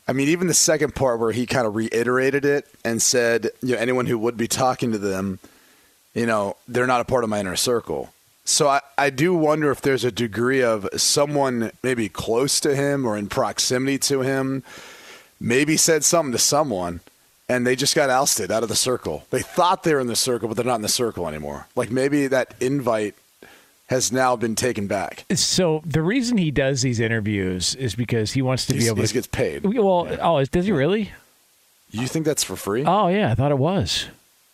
[0.07, 3.75] I mean, even the second part where he kind of reiterated it and said, you
[3.75, 5.39] know, anyone who would be talking to them,
[6.15, 8.13] you know, they're not a part of my inner circle.
[8.49, 13.05] So I, I do wonder if there's a degree of someone maybe close to him
[13.05, 14.63] or in proximity to him
[15.39, 17.01] maybe said something to someone
[17.47, 19.25] and they just got ousted out of the circle.
[19.31, 21.67] They thought they were in the circle, but they're not in the circle anymore.
[21.77, 23.15] Like maybe that invite
[23.89, 25.27] has now been taken back.
[25.35, 29.03] so the reason he does these interviews is because he wants to He's- be able
[29.03, 29.65] he to gets paid.
[29.65, 31.13] Well, oh, does he really?
[31.91, 32.85] You think that's for free?
[32.87, 34.07] Oh yeah, I thought it was.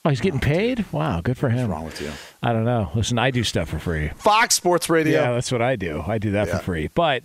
[0.04, 0.84] Oh, he's getting paid.
[0.92, 1.68] Wow, good for him.
[1.68, 2.10] What's wrong with you?
[2.42, 2.90] I don't know.
[2.94, 4.08] Listen, I do stuff for free.
[4.16, 5.20] Fox Sports Radio.
[5.22, 6.04] Yeah, that's what I do.
[6.06, 6.58] I do that Yeah.
[6.58, 6.90] for free.
[6.94, 7.22] But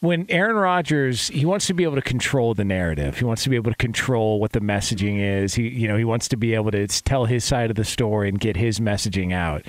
[0.00, 3.18] when Aaron Rodgers, he wants to be able to control the narrative.
[3.18, 5.54] He wants to be able to control what the messaging is.
[5.54, 8.28] He, you know, he wants to be able to tell his side of the story
[8.28, 9.62] and get his messaging out.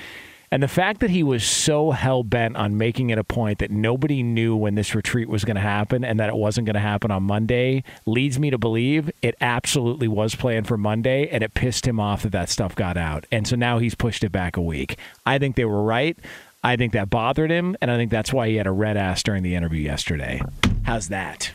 [0.55, 3.71] And the fact that he was so hell bent on making it a point that
[3.71, 6.79] nobody knew when this retreat was going to happen and that it wasn't going to
[6.79, 11.55] happen on Monday leads me to believe it absolutely was planned for Monday and it
[11.55, 13.25] pissed him off that that stuff got out.
[13.33, 14.97] And so now he's pushed it back a week.
[15.25, 16.17] I think they were right.
[16.63, 19.23] I think that bothered him, and I think that's why he had a red ass
[19.23, 20.41] during the interview yesterday.
[20.83, 21.51] How's that?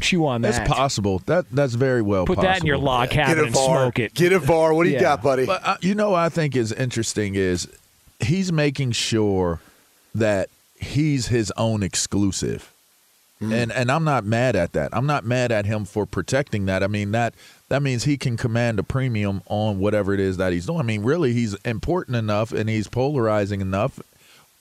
[0.00, 0.52] Chew on that.
[0.52, 1.22] That's possible.
[1.24, 2.26] That that's very well.
[2.26, 2.92] Put that in your possible.
[2.92, 3.64] log cabin Get a and VAR.
[3.84, 4.12] smoke it.
[4.12, 4.74] Get a VAR.
[4.74, 5.00] What do you Yeah.
[5.00, 5.46] got, buddy?
[5.46, 7.66] But uh, you know, what I think is interesting is
[8.24, 9.60] he's making sure
[10.14, 12.72] that he's his own exclusive,
[13.40, 13.52] mm.
[13.52, 14.90] and and I'm not mad at that.
[14.92, 16.82] I'm not mad at him for protecting that.
[16.82, 17.34] I mean that
[17.68, 20.80] that means he can command a premium on whatever it is that he's doing.
[20.80, 23.98] I mean, really, he's important enough and he's polarizing enough.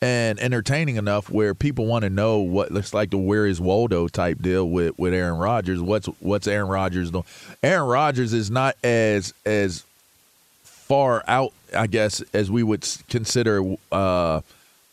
[0.01, 4.09] And entertaining enough where people want to know what looks like the where is Waldo
[4.09, 5.79] type deal with, with Aaron Rodgers.
[5.79, 7.23] What's what's Aaron Rodgers doing?
[7.61, 9.85] Aaron Rodgers is not as as
[10.63, 14.41] far out, I guess, as we would consider uh,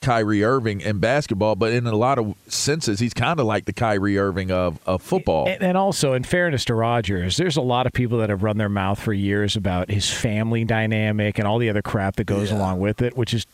[0.01, 3.73] Kyrie Irving in basketball, but in a lot of senses, he's kind of like the
[3.73, 5.47] Kyrie Irving of, of football.
[5.47, 8.57] And, and also, in fairness to Rodgers, there's a lot of people that have run
[8.57, 12.51] their mouth for years about his family dynamic and all the other crap that goes
[12.51, 13.47] along with it, which is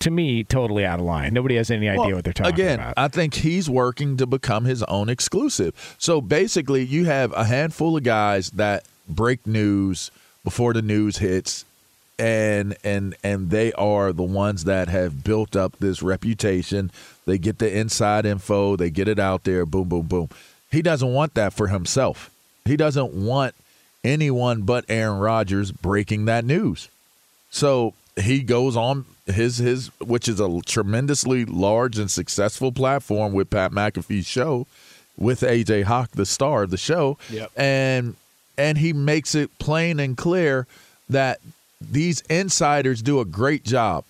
[0.00, 1.32] to me totally out of line.
[1.32, 2.92] Nobody has any idea Well, what they're talking again, about.
[2.92, 5.96] Again, I think he's working to become his own exclusive.
[5.98, 10.10] So basically, you have a handful of guys that break news
[10.44, 11.64] before the news hits,
[12.22, 16.92] and and and they are the ones that have built up this reputation.
[17.26, 20.28] They get the inside info, they get it out there, boom, boom, boom.
[20.70, 22.30] He doesn't want that for himself.
[22.64, 23.56] He doesn't want
[24.04, 26.88] anyone but Aaron Rodgers breaking that news.
[27.50, 33.50] So he goes on his his which is a tremendously large and successful platform with
[33.50, 34.68] Pat McAfee's show
[35.16, 37.18] with AJ Hawk, the star of the show.
[37.30, 37.50] Yep.
[37.56, 38.14] And
[38.56, 40.68] and he makes it plain and clear
[41.08, 41.40] that
[41.90, 44.04] these insiders do a great job.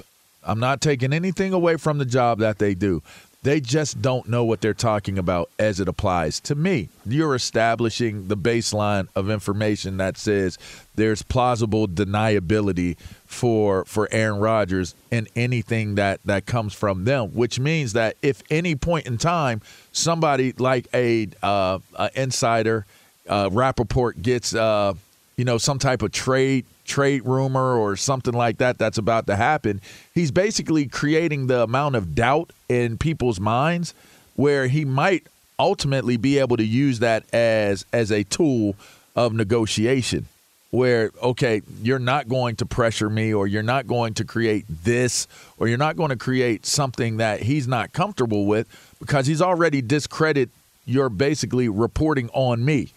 [0.44, 3.02] I'm not taking anything away from the job that they do.
[3.44, 6.88] They just don't know what they're talking about as it applies to me.
[7.04, 10.58] You're establishing the baseline of information that says
[10.94, 17.58] there's plausible deniability for for Aaron Rodgers and anything that that comes from them, which
[17.58, 22.86] means that if any point in time somebody like a, uh, a insider
[23.28, 24.94] uh, Rapoport gets uh,
[25.36, 29.36] you know some type of trade trade rumor or something like that that's about to
[29.36, 29.80] happen,
[30.14, 33.94] he's basically creating the amount of doubt in people's minds
[34.36, 35.26] where he might
[35.58, 38.74] ultimately be able to use that as as a tool
[39.14, 40.26] of negotiation
[40.70, 45.28] where okay you're not going to pressure me or you're not going to create this
[45.58, 48.66] or you're not going to create something that he's not comfortable with
[48.98, 50.50] because he's already discredited
[50.86, 52.90] your basically reporting on me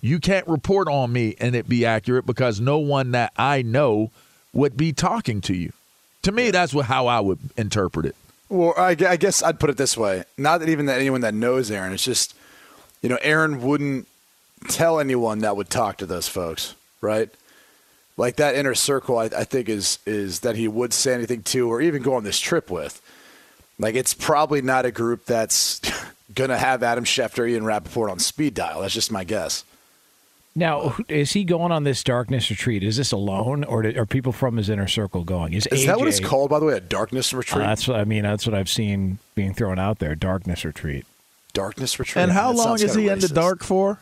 [0.00, 4.10] you can't report on me and it be accurate because no one that I know
[4.52, 5.72] would be talking to you.
[6.22, 8.16] To me, that's what, how I would interpret it.
[8.48, 11.34] Well, I, I guess I'd put it this way: not that even that anyone that
[11.34, 12.34] knows Aaron, it's just
[13.02, 14.08] you know Aaron wouldn't
[14.68, 17.28] tell anyone that would talk to those folks, right?
[18.16, 21.68] Like that inner circle, I, I think is is that he would say anything to,
[21.70, 23.02] or even go on this trip with.
[23.78, 25.80] Like it's probably not a group that's
[26.34, 28.80] gonna have Adam Schefter, Ian Rapoport on speed dial.
[28.80, 29.62] That's just my guess.
[30.58, 32.82] Now, is he going on this darkness retreat?
[32.82, 35.52] Is this alone, or are people from his inner circle going?
[35.54, 36.74] Is, Is that what it's called, by the way?
[36.74, 37.64] A darkness retreat.
[37.64, 38.22] Uh, that's what I mean.
[38.24, 40.14] That's what I've seen being thrown out there.
[40.14, 41.06] Darkness retreat.
[41.54, 42.22] darkness retreat.
[42.22, 43.98] And how That long is he kinda in the dark for?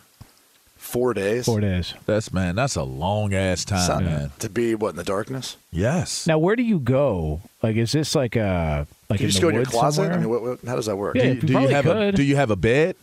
[0.77, 1.47] Four days.
[1.47, 1.95] Four days.
[2.07, 4.31] That's man, that's a long ass time, Son, man.
[4.39, 5.57] To be what in the darkness?
[5.73, 6.27] Yes.
[6.29, 7.41] Now, where do you go?
[7.63, 9.97] Like, is this like a like Can you in just the go in your closet?
[9.97, 10.15] somewhere?
[10.17, 11.17] I mean, what, what, how does that work?
[11.17, 12.15] Yeah, do, you you- do you probably have a could.
[12.15, 12.95] do you have a bed?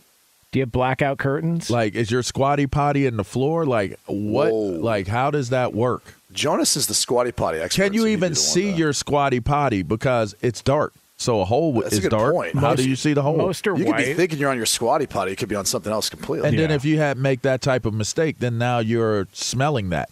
[0.54, 1.68] Do you have blackout curtains?
[1.68, 3.66] Like is your squatty potty in the floor?
[3.66, 4.54] Like what Whoa.
[4.54, 6.14] like how does that work?
[6.32, 7.82] Jonas is the squatty potty expert.
[7.82, 10.92] Can you so even see your squatty potty because it's dark?
[11.16, 12.32] So a hole That's a is good dark.
[12.34, 12.54] point.
[12.54, 13.36] How Most- do you see the hole?
[13.36, 15.32] most are You could be thinking you're on your squatty potty.
[15.32, 16.48] It could be on something else completely.
[16.50, 20.08] And then if you have make that type of mistake, then now you're smelling that.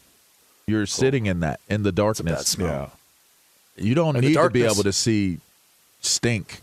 [0.66, 2.32] You're sitting in that in the It's a darkness.
[2.34, 2.92] bad smell.
[3.76, 5.38] You don't And need to be able to see
[6.00, 6.61] stink.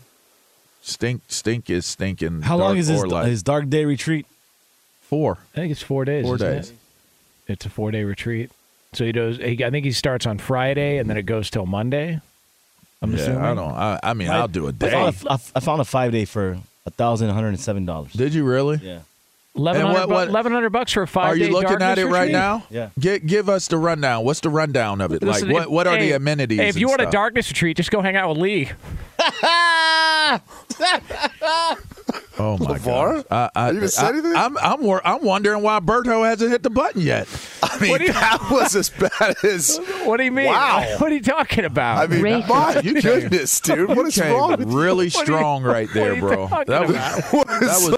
[0.82, 2.42] Stink stink is stinking.
[2.42, 4.26] How long is his, his dark day retreat?
[5.02, 5.38] four?
[5.54, 6.24] I think it's four days.
[6.24, 6.70] Four days.
[6.70, 6.76] it?
[7.52, 8.50] It's a four day retreat.
[8.92, 9.36] So he does.
[9.38, 12.20] He, I think he starts on Friday and then it goes till Monday.
[13.02, 13.42] I'm Yeah, assuming.
[13.42, 13.72] I don't.
[13.72, 14.90] I, I mean, I- I'll do a day.
[14.90, 17.60] found a, I f- I found a five day for a thousand one hundred and
[17.60, 18.12] seven dollars.
[18.12, 18.78] Did you really?
[18.82, 19.00] Yeah.
[19.56, 21.82] Eleven And hundred what- bu- what- 1100 bucks for a five Are day you looking
[21.82, 22.64] at it right now?
[22.70, 22.90] Yeah.
[22.98, 24.24] Give give us the rundown.
[24.24, 25.22] What's the rundown of it?
[25.22, 26.60] Listen, like what if- what are the amenities?
[26.60, 28.70] Hey, if you and want a darkness retreat, just go hang out with Lee.
[32.40, 33.28] Oh my LeVar?
[33.28, 33.30] god!
[33.30, 34.34] I, I, Did you even say I- anything?
[34.36, 37.28] I'm I'm wor- I'm wondering why Berto hasn't hit the button yet.
[37.62, 39.78] I mean, What do you- that was as bad as.
[40.04, 40.46] What do you mean?
[40.46, 40.86] Wow.
[41.00, 41.98] What are you talking about?
[41.98, 42.48] I mean, Rafe.
[42.48, 43.88] my You came- goodness, dude.
[43.88, 44.80] What is came wrong with you?
[44.80, 46.46] really What are you- strong right there, bro.
[46.66, 47.30] That was, that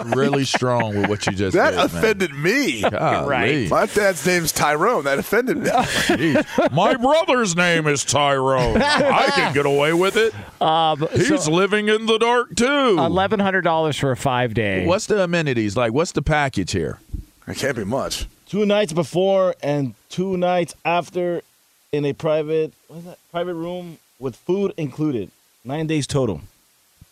[0.05, 1.87] was really strong with what you just That did, man.
[1.87, 2.83] offended me.
[2.83, 3.69] Golly.
[3.69, 5.05] My dad's name's Tyrone.
[5.05, 5.69] That offended me.
[5.71, 6.73] Jeez.
[6.73, 8.81] My brother's name is Tyrone.
[8.83, 10.35] I can get away with it.
[10.61, 12.67] Um, He's living in the dark too.
[12.99, 14.87] Eleven hundred dollars for a five day.
[14.87, 15.93] What's the amenities like?
[15.93, 16.99] What's the package here?
[17.47, 18.27] It can't be much.
[18.47, 21.43] Two nights before and two nights after
[21.91, 23.19] in a private what is that?
[23.31, 25.31] private room with food included.
[25.65, 26.41] Nine days total.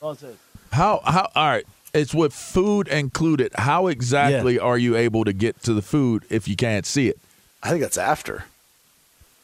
[0.01, 0.37] All it says.
[0.73, 1.67] How how all right?
[1.93, 3.53] It's with food included.
[3.55, 7.19] How exactly are you able to get to the food if you can't see it?
[7.63, 8.45] I think that's after.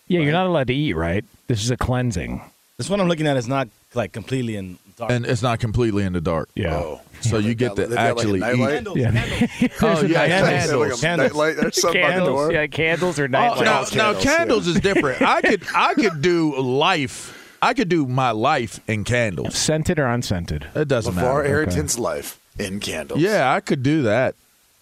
[0.08, 1.24] Yeah, you're not allowed to eat, right?
[1.48, 2.40] This is a cleansing.
[2.76, 5.10] This one I'm looking at is not like completely in dark.
[5.12, 6.48] And it's not completely in the dark.
[6.54, 6.74] Yeah.
[6.76, 7.00] Oh.
[7.02, 7.10] oh.
[7.20, 8.56] So you get got- to they've like, actually eat.
[8.56, 9.10] Candles, Yeah.
[9.12, 9.50] candles.
[9.82, 11.02] Oh yeah, a Like candles.
[11.02, 11.56] a nightlight.
[11.56, 12.52] There's something by the candles, door.
[12.52, 13.94] yeah, candles or Oh, nightlights.
[13.94, 14.76] now, Candles, now yeah.
[14.76, 15.22] is different.
[15.36, 17.56] I could I could do life.
[17.62, 19.56] I could do my life in candles.
[19.56, 20.66] Scented or unscented?
[20.74, 21.44] It doesn't LeVar matter.
[21.56, 23.20] Arrington's life in candles.
[23.20, 24.34] Yeah, I could do that.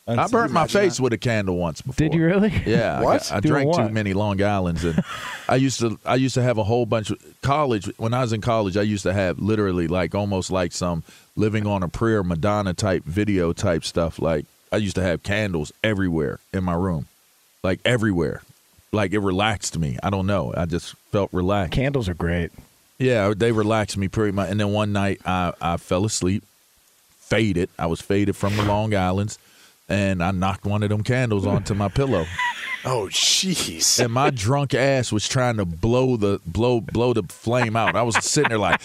[0.06, 1.02] I burnt my face that?
[1.02, 1.94] with a candle once before.
[2.08, 2.52] Did you really?
[2.66, 3.22] Yeah, I What?
[3.22, 3.88] got- I, drank what?
[3.88, 5.02] too many Long Islands, and
[5.48, 5.98] I used to.
[6.04, 7.86] I used to have a whole bunch of college.
[7.96, 11.02] When I was in college, I used to have literally like almost like some
[11.36, 14.18] living on a prayer Madonna type video type stuff.
[14.18, 17.06] Like I used to have candles everywhere in my room,
[17.62, 18.42] like everywhere.
[18.92, 19.98] Like it relaxed me.
[20.02, 20.52] I don't know.
[20.56, 21.72] I just felt relaxed.
[21.72, 22.52] Candles are great.
[22.98, 24.50] Yeah, they relaxed me pretty much.
[24.50, 26.44] And then one night I, I fell asleep,
[27.18, 27.68] faded.
[27.78, 29.38] I was faded from the Long Islands,
[29.88, 32.24] and I knocked one of them candles onto my pillow.
[32.86, 33.98] Oh, jeez.
[33.98, 37.96] And my drunk ass was trying to blow the blow blow the flame out.
[37.96, 38.78] I was sitting there like,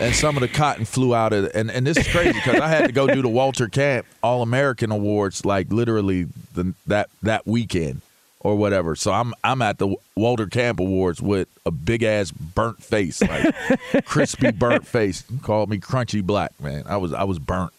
[0.00, 1.52] and some of the cotton flew out of it.
[1.54, 4.42] And and this is crazy because I had to go do the Walter Camp All
[4.42, 6.24] American Awards like literally
[6.54, 8.00] the, that that weekend
[8.40, 8.94] or whatever.
[8.96, 13.54] So I'm I'm at the Walter Camp Awards with a big ass burnt face, like
[14.04, 15.24] crispy burnt face.
[15.42, 16.84] Called me crunchy black, man.
[16.86, 17.72] I was I was burnt.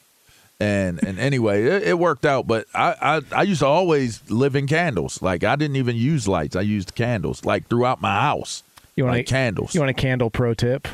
[0.60, 2.47] And and anyway, it, it worked out.
[2.47, 5.22] But I, I I used to always live in candles.
[5.22, 6.55] Like I didn't even use lights.
[6.55, 8.64] I used candles like throughout my house.
[8.95, 9.76] You want like candles.
[9.76, 10.88] You want a candle pro tip?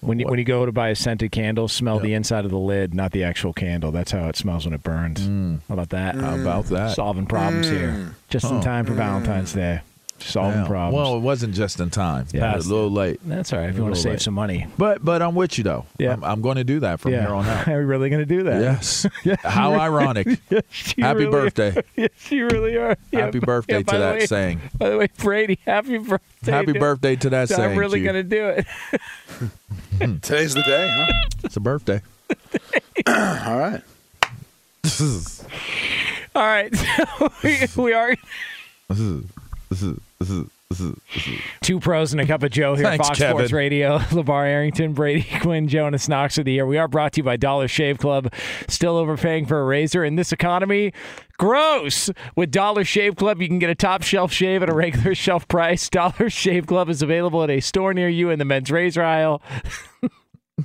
[0.00, 2.58] When you, when you go to buy a scented candle, smell the inside of the
[2.58, 3.92] lid, not the actual candle.
[3.92, 5.20] That's how it smells when it burns.
[5.20, 5.60] Mm.
[5.68, 6.14] How about that?
[6.14, 6.96] How about that?
[6.96, 7.90] Solving problems here.
[7.90, 8.14] Mm.
[8.28, 8.96] Just in time for mm.
[8.96, 9.82] Valentine's Day.
[10.22, 10.66] Solving Yeah.
[10.66, 10.94] problems.
[10.94, 12.26] Well, it wasn't just in time.
[12.32, 12.52] Yeah.
[12.52, 13.20] Yeah, a little late.
[13.24, 14.20] That's all right if you want to save late.
[14.20, 14.66] some money.
[14.76, 15.86] But but I'm with you though.
[15.98, 16.12] Yeah.
[16.12, 17.22] I'm, I'm going to do that from yeah.
[17.26, 17.66] here on out.
[17.68, 18.60] Are we really going to do that?
[18.60, 19.06] Yes.
[19.24, 20.26] Yes, How ironic.
[20.50, 20.62] Yes,
[20.98, 21.82] Happy really- birthday.
[21.96, 22.96] yes, you really are.
[23.12, 24.60] Yeah, Happy birthday yeah, to that way- saying.
[24.78, 26.52] By the way, Brady, happy birthday.
[26.52, 26.80] Happy dude.
[26.80, 28.66] birthday to that saying I'm really going to do it.
[30.22, 31.28] Today's the day, huh?
[31.44, 32.00] It's a birthday.
[33.06, 33.82] All right.
[34.82, 35.44] This is
[36.34, 36.72] All right.
[37.42, 38.14] we, we are
[39.70, 42.44] this is this is this is this is, this is two pros and a cup
[42.44, 43.36] of Joe here, Thanks, Fox Kevin.
[43.36, 43.98] Sports Radio.
[44.10, 46.64] LeVar Arrington, Brady Quinn, Jonas Knox of the year.
[46.66, 48.32] We are brought to you by Dollar Shave Club.
[48.68, 50.92] Still overpaying for a razor in this economy?
[51.38, 52.10] Gross!
[52.36, 55.48] With Dollar Shave Club, you can get a top shelf shave at a regular shelf
[55.48, 55.88] price.
[55.88, 59.42] Dollar Shave Club is available at a store near you in the men's razor aisle.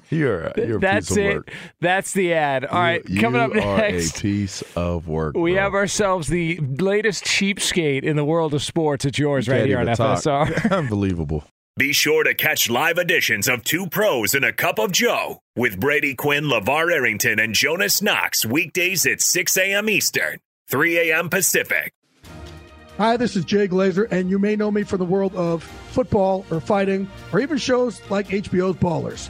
[0.10, 1.36] you're a, you're a That's piece of it.
[1.36, 1.54] work.
[1.82, 2.66] That's the ad.
[2.66, 4.18] All right, You- coming up you are next.
[4.18, 5.36] a piece of work.
[5.36, 5.62] We bro.
[5.62, 9.06] have ourselves the latest cheapskate in the world of sports.
[9.06, 10.20] It's yours right here on talk.
[10.20, 10.72] FSR.
[10.78, 11.44] Unbelievable.
[11.78, 15.78] Be sure to catch live editions of Two Pros and a Cup of Joe with
[15.78, 19.90] Brady Quinn, LeVar Arrington, and Jonas Knox weekdays at 6 a.m.
[19.90, 20.40] Eastern,
[20.70, 21.28] 3 a.m.
[21.30, 21.92] Pacific.
[22.98, 26.46] Hi, this is Jay Glazer, and you may know me from the world of football
[26.50, 29.30] or fighting or even shows like HBO's Ballers.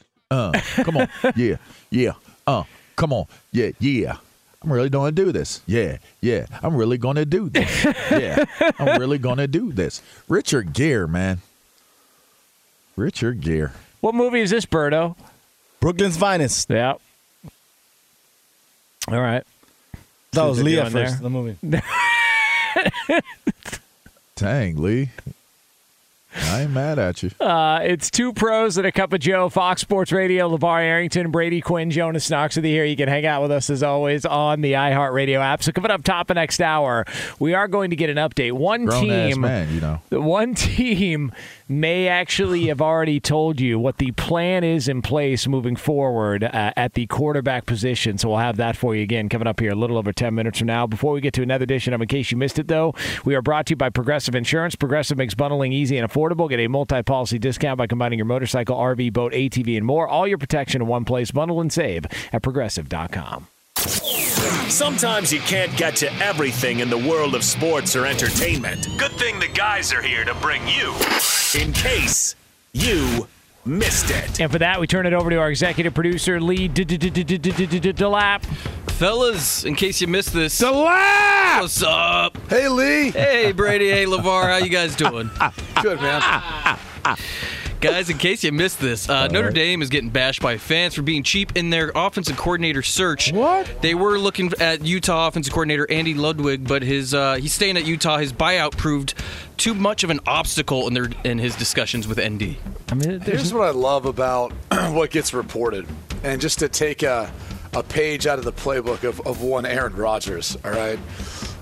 [0.31, 1.09] Uh, come on.
[1.35, 1.57] yeah,
[1.91, 2.13] yeah.
[2.47, 2.63] Uh,
[2.95, 3.25] come on.
[3.51, 4.17] Yeah, yeah.
[4.63, 5.61] I'm really going to do this.
[5.65, 6.45] Yeah, yeah.
[6.63, 7.85] I'm really going to do this.
[8.11, 8.45] Yeah,
[8.79, 10.01] I'm really going to do this.
[10.29, 11.41] Richard Gere, man.
[12.95, 13.71] Richard Gere.
[13.99, 15.15] What movie is this, Berto?
[15.79, 16.69] Brooklyn's Finest.
[16.69, 16.93] Yeah.
[19.07, 19.43] All right.
[20.31, 20.93] That was they're Leah first.
[20.93, 21.21] there.
[21.21, 21.57] The movie.
[24.35, 25.09] Dang, Lee.
[26.35, 27.31] I ain't mad at you.
[27.39, 29.49] Uh, it's two pros and a cup of Joe.
[29.49, 30.49] Fox Sports Radio.
[30.55, 32.85] LeVar Arrington, Brady Quinn, Jonas Knox with you here.
[32.85, 35.61] You can hang out with us as always on the iHeartRadio app.
[35.63, 37.05] So coming up top of next hour,
[37.39, 38.53] we are going to get an update.
[38.53, 40.01] One Grown team, man, you know.
[40.09, 41.31] the one team
[41.71, 46.73] may actually have already told you what the plan is in place moving forward uh,
[46.75, 48.17] at the quarterback position.
[48.17, 50.59] So we'll have that for you again coming up here a little over 10 minutes
[50.59, 50.85] from now.
[50.85, 52.93] Before we get to another edition of In Case You Missed It, though,
[53.25, 54.75] we are brought to you by Progressive Insurance.
[54.75, 56.49] Progressive makes bundling easy and affordable.
[56.49, 60.07] Get a multi policy discount by combining your motorcycle, RV, boat, ATV, and more.
[60.07, 61.31] All your protection in one place.
[61.31, 63.47] Bundle and save at progressive.com.
[64.71, 68.87] Sometimes you can't get to everything in the world of sports or entertainment.
[68.97, 70.95] Good thing the guys are here to bring you
[71.59, 72.35] in case
[72.71, 73.27] you
[73.65, 74.39] missed it.
[74.39, 78.43] And for that, we turn it over to our executive producer, Lee Delap.
[78.91, 81.59] Fellas, in case you missed this, Delap!
[81.59, 82.37] what's up?
[82.49, 83.11] Hey, Lee.
[83.11, 83.89] Hey, Brady.
[83.89, 84.43] Hey, LeVar.
[84.49, 85.29] How you guys doing?
[85.81, 86.21] Good, man.
[87.81, 91.01] Guys, in case you missed this, uh, Notre Dame is getting bashed by fans for
[91.01, 93.31] being cheap in their offensive coordinator search.
[93.33, 93.81] What?
[93.81, 97.85] They were looking at Utah offensive coordinator Andy Ludwig, but his uh, he's staying at
[97.85, 98.17] Utah.
[98.17, 99.15] His buyout proved
[99.57, 102.57] too much of an obstacle in their in his discussions with ND.
[102.89, 104.51] I mean, there's Here's what I love about
[104.91, 105.87] what gets reported,
[106.23, 107.31] and just to take a,
[107.73, 110.55] a page out of the playbook of, of one Aaron Rodgers.
[110.63, 110.99] All right,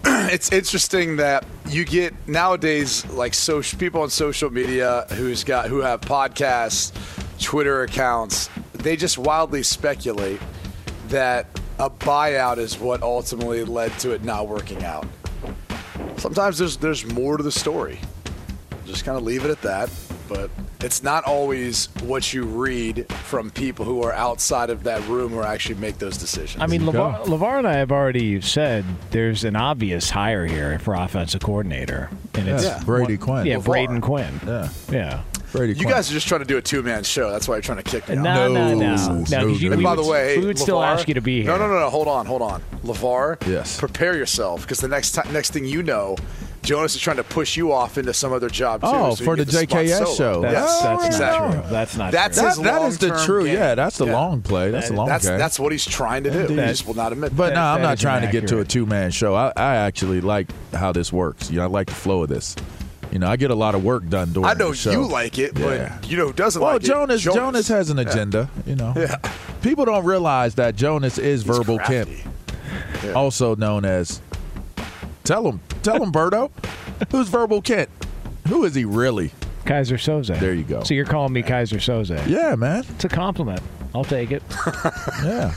[0.31, 5.79] it's interesting that you get nowadays like social people on social media who's got who
[5.79, 6.93] have podcasts,
[7.41, 8.49] Twitter accounts.
[8.73, 10.39] They just wildly speculate
[11.09, 11.47] that
[11.79, 15.07] a buyout is what ultimately led to it not working out.
[16.17, 17.99] Sometimes there's there's more to the story.
[18.85, 19.89] Just kind of leave it at that.
[20.29, 20.51] But
[20.81, 25.41] it's not always what you read from people who are outside of that room who
[25.41, 26.61] actually make those decisions.
[26.61, 30.93] I mean, LeVar, LeVar and I have already said there's an obvious hire here for
[30.93, 33.45] offensive coordinator, and it's Yeah, Brady Quinn.
[33.47, 33.63] Yeah, LeVar.
[33.65, 34.39] Braden Quinn.
[34.45, 34.69] Yeah.
[34.91, 35.21] Yeah.
[35.51, 37.31] Brady you guys are just trying to do a two man show.
[37.31, 38.23] That's why you're trying to kick me out.
[38.23, 38.95] No, no, no, no.
[39.25, 41.47] 'cause you- and by would- the way, we would still ask you to be here.
[41.51, 41.89] No, no, no, no.
[41.89, 42.61] Hold on, hold on.
[42.85, 43.75] LeVar, Yes.
[43.79, 46.15] prepare yourself because the next time, next thing you know,
[46.69, 48.87] Jonas is trying to push you off into some other job too.
[48.89, 50.15] Oh, so for get the JKS solo.
[50.15, 50.41] show.
[50.43, 51.61] Yes, That's- that's not true.
[51.71, 52.47] That's not That's true.
[52.47, 53.43] his That- that is the long-term true.
[53.45, 53.53] game.
[53.55, 54.69] Yeah, that's the long play.
[54.71, 55.37] That's the long That's game.
[55.39, 56.47] that's what he's trying to do.
[56.53, 57.35] He just will not admit.
[57.35, 57.55] But that.
[57.55, 59.33] no, I'm not is trying to get to a two man show.
[59.35, 61.49] I, I actually like how this works.
[61.49, 62.55] You know, I like the flow of this.
[63.11, 64.91] You know, I get a lot of work done during I know the show.
[64.91, 65.97] you like it, Yeah.
[65.97, 67.23] but you know who doesn't Well, like Jonas, it?
[67.23, 68.03] Jonas Jonas has an Yeah.
[68.03, 68.49] agenda.
[68.67, 69.15] You know, Yeah.
[69.63, 72.23] people don't realize that Jonas is He's Verbal crafty.
[73.01, 74.21] Kint, also known as.
[75.29, 76.49] Tell him, tell him, Berto,
[77.11, 77.87] who's Verbal Kint?
[78.47, 79.29] Who is he really?
[79.63, 80.39] Keyser Söze.
[80.39, 80.81] There you go.
[80.81, 82.27] So you're calling me Keyser Söze?
[82.27, 82.83] Yeah, man.
[82.95, 83.61] It's a compliment.
[83.93, 84.41] I'll take it.
[85.23, 85.53] Yeah.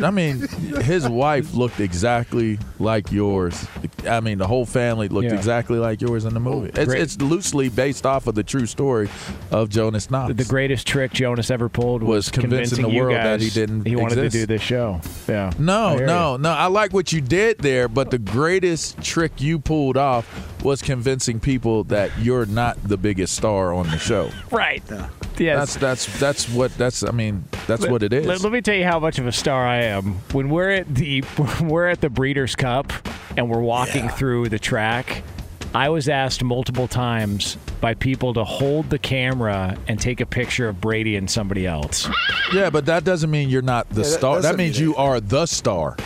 [0.00, 0.40] I mean,
[0.82, 3.66] his wife looked exactly like yours.
[4.08, 5.34] I mean, the whole family looked Yeah.
[5.34, 6.70] exactly like yours in the movie.
[6.74, 9.08] It's, it's loosely based off of the true story
[9.50, 10.34] of Jonas Knox.
[10.34, 13.96] The greatest trick Jonas ever pulled was, Was convincing the world that he didn't He
[13.96, 15.00] wanted to do this show.
[15.28, 15.52] Yeah.
[15.58, 16.38] No, no, you.
[16.38, 16.50] no.
[16.50, 20.26] I like what you did there, but the greatest trick you pulled off
[20.64, 24.30] was convincing people that you're not the biggest star on the show.
[24.50, 24.82] Right.
[25.38, 25.74] Yes.
[25.74, 27.04] That's that's that's what that's.
[27.04, 28.26] I mean, that's Let- what it is.
[28.26, 30.14] Let, let me tell you how much of a star I am.
[30.32, 32.92] When we're at the when we're at the Breeders' Cup
[33.36, 35.22] and we're walking through the track,
[35.74, 40.68] I was asked multiple times by people to hold the camera and take a picture
[40.68, 42.08] of Brady and somebody else.
[42.52, 44.36] Yeah, but that doesn't mean you're not the Yeah, that star.
[44.36, 45.96] That, doesn't means mean you are the star.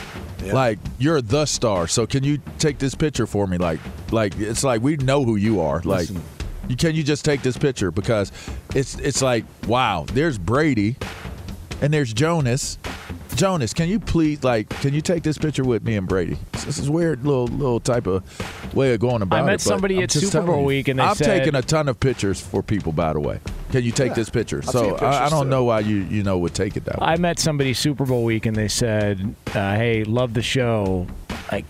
[0.45, 1.87] Like you're the star.
[1.89, 3.59] So can you take this picture for me?
[3.59, 3.81] Like,
[4.13, 5.81] like it's like we know who you are.
[5.85, 6.09] Like,
[6.69, 8.31] you can you just take this picture because
[8.75, 10.07] it's it's like wow.
[10.13, 10.97] There's Brady,
[11.83, 12.79] and there's Jonas.
[13.35, 16.39] Jonas, can you please like can you take this picture with me and Brady?
[16.53, 18.25] This is weird little little type of
[18.75, 19.47] way of going about it.
[19.47, 20.67] met but somebody I'm at just Super telling Bowl you.
[20.67, 22.91] week and they I've said- taken a ton of pictures for people.
[22.93, 23.39] By the way,
[23.71, 24.63] can you take Yeah, this picture?
[24.67, 25.51] I'll so take I, I don't too.
[25.51, 27.07] know why you you know would take it that way.
[27.07, 31.07] I met somebody Super Bowl week and they said, uh, "Hey, love the show."
[31.53, 31.65] Like,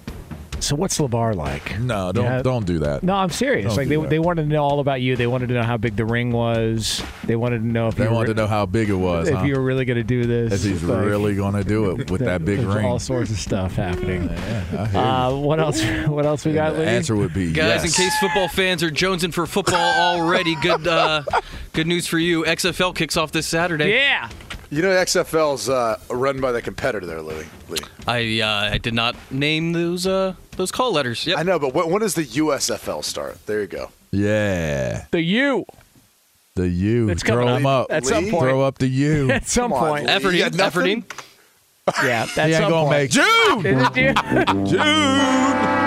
[0.60, 1.78] so what's LeVar like?
[1.78, 3.04] No, don't don't do that.
[3.04, 3.66] No, I'm serious.
[3.68, 4.10] Don't like they, that.
[4.10, 5.14] they wanted to know all about you.
[5.14, 7.00] They wanted to know how big the ring was.
[7.24, 9.28] They wanted to know if They you wanted were, to know how big it was.
[9.28, 9.44] if huh?
[9.44, 10.52] you were really going to do this.
[10.64, 12.86] If he's Like, really going to do it with that big there's ring.
[12.86, 14.28] All sorts of stuff happening.
[14.30, 15.36] I hear Uh, you.
[15.38, 15.80] what else?
[16.08, 16.72] What else we got?
[16.72, 16.86] the Lee?
[16.86, 17.84] answer would be Guys, yes.
[17.84, 21.22] in case football fans are jonesing for football already, good uh,
[21.78, 22.42] good news for you.
[22.42, 23.92] XFL kicks off this Saturday.
[23.92, 24.28] Yeah.
[24.68, 27.46] You know, XFL's uh, run by the competitor there, Louis.
[27.68, 27.78] Lee.
[28.04, 31.24] I uh, I did not name those uh, those call letters.
[31.24, 31.38] Yep.
[31.38, 33.38] I know, but when, when does the USFL start?
[33.46, 33.90] There you go.
[34.10, 35.06] Yeah.
[35.12, 35.66] The U.
[36.56, 37.10] The U.
[37.10, 37.92] It's Throw coming him up up.
[37.92, 38.42] at some point.
[38.42, 39.30] Throw up the U.
[39.30, 40.06] At some Come on, point.
[40.06, 40.12] Lee.
[40.12, 41.02] You Efforting, got nothing?
[41.04, 42.04] efforting.
[42.04, 42.90] Yeah, he that's ain't some gonna point.
[42.90, 43.66] make June.
[43.66, 45.77] Is it June?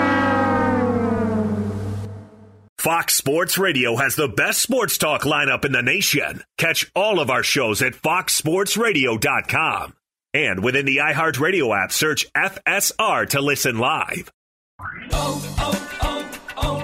[2.82, 6.42] Fox Sports Radio has the best sports talk lineup in the nation.
[6.58, 9.94] Catch all of our shows at foxsportsradio.com.
[10.34, 14.32] And within the iHeartRadio app, search FSR to listen live.
[15.12, 16.80] Oh, oh, oh,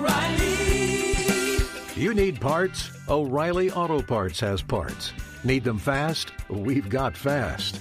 [1.97, 2.01] O'Reilly.
[2.01, 2.93] You need parts?
[3.09, 5.13] O'Reilly Auto Parts has parts.
[5.43, 6.31] Need them fast?
[6.49, 7.81] We've got fast.